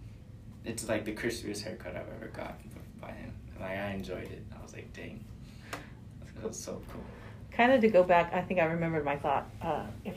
it's 0.65 0.87
like 0.87 1.03
the 1.05 1.13
crispiest 1.13 1.63
haircut 1.63 1.95
i've 1.95 2.09
ever 2.17 2.27
gotten 2.27 2.69
by 3.01 3.11
him 3.11 3.33
and 3.53 3.61
like 3.61 3.71
i 3.71 3.91
enjoyed 3.91 4.29
it 4.37 4.43
i 4.57 4.61
was 4.61 4.73
like 4.73 4.91
dang. 4.93 5.23
It 6.37 6.47
was 6.47 6.59
so 6.59 6.81
cool 6.91 7.01
kind 7.55 7.71
of 7.71 7.81
to 7.81 7.87
go 7.87 8.03
back, 8.03 8.33
I 8.33 8.41
think 8.41 8.59
I 8.59 8.65
remembered 8.65 9.03
my 9.03 9.15
thought. 9.15 9.47
Uh, 9.61 9.85
if 10.03 10.13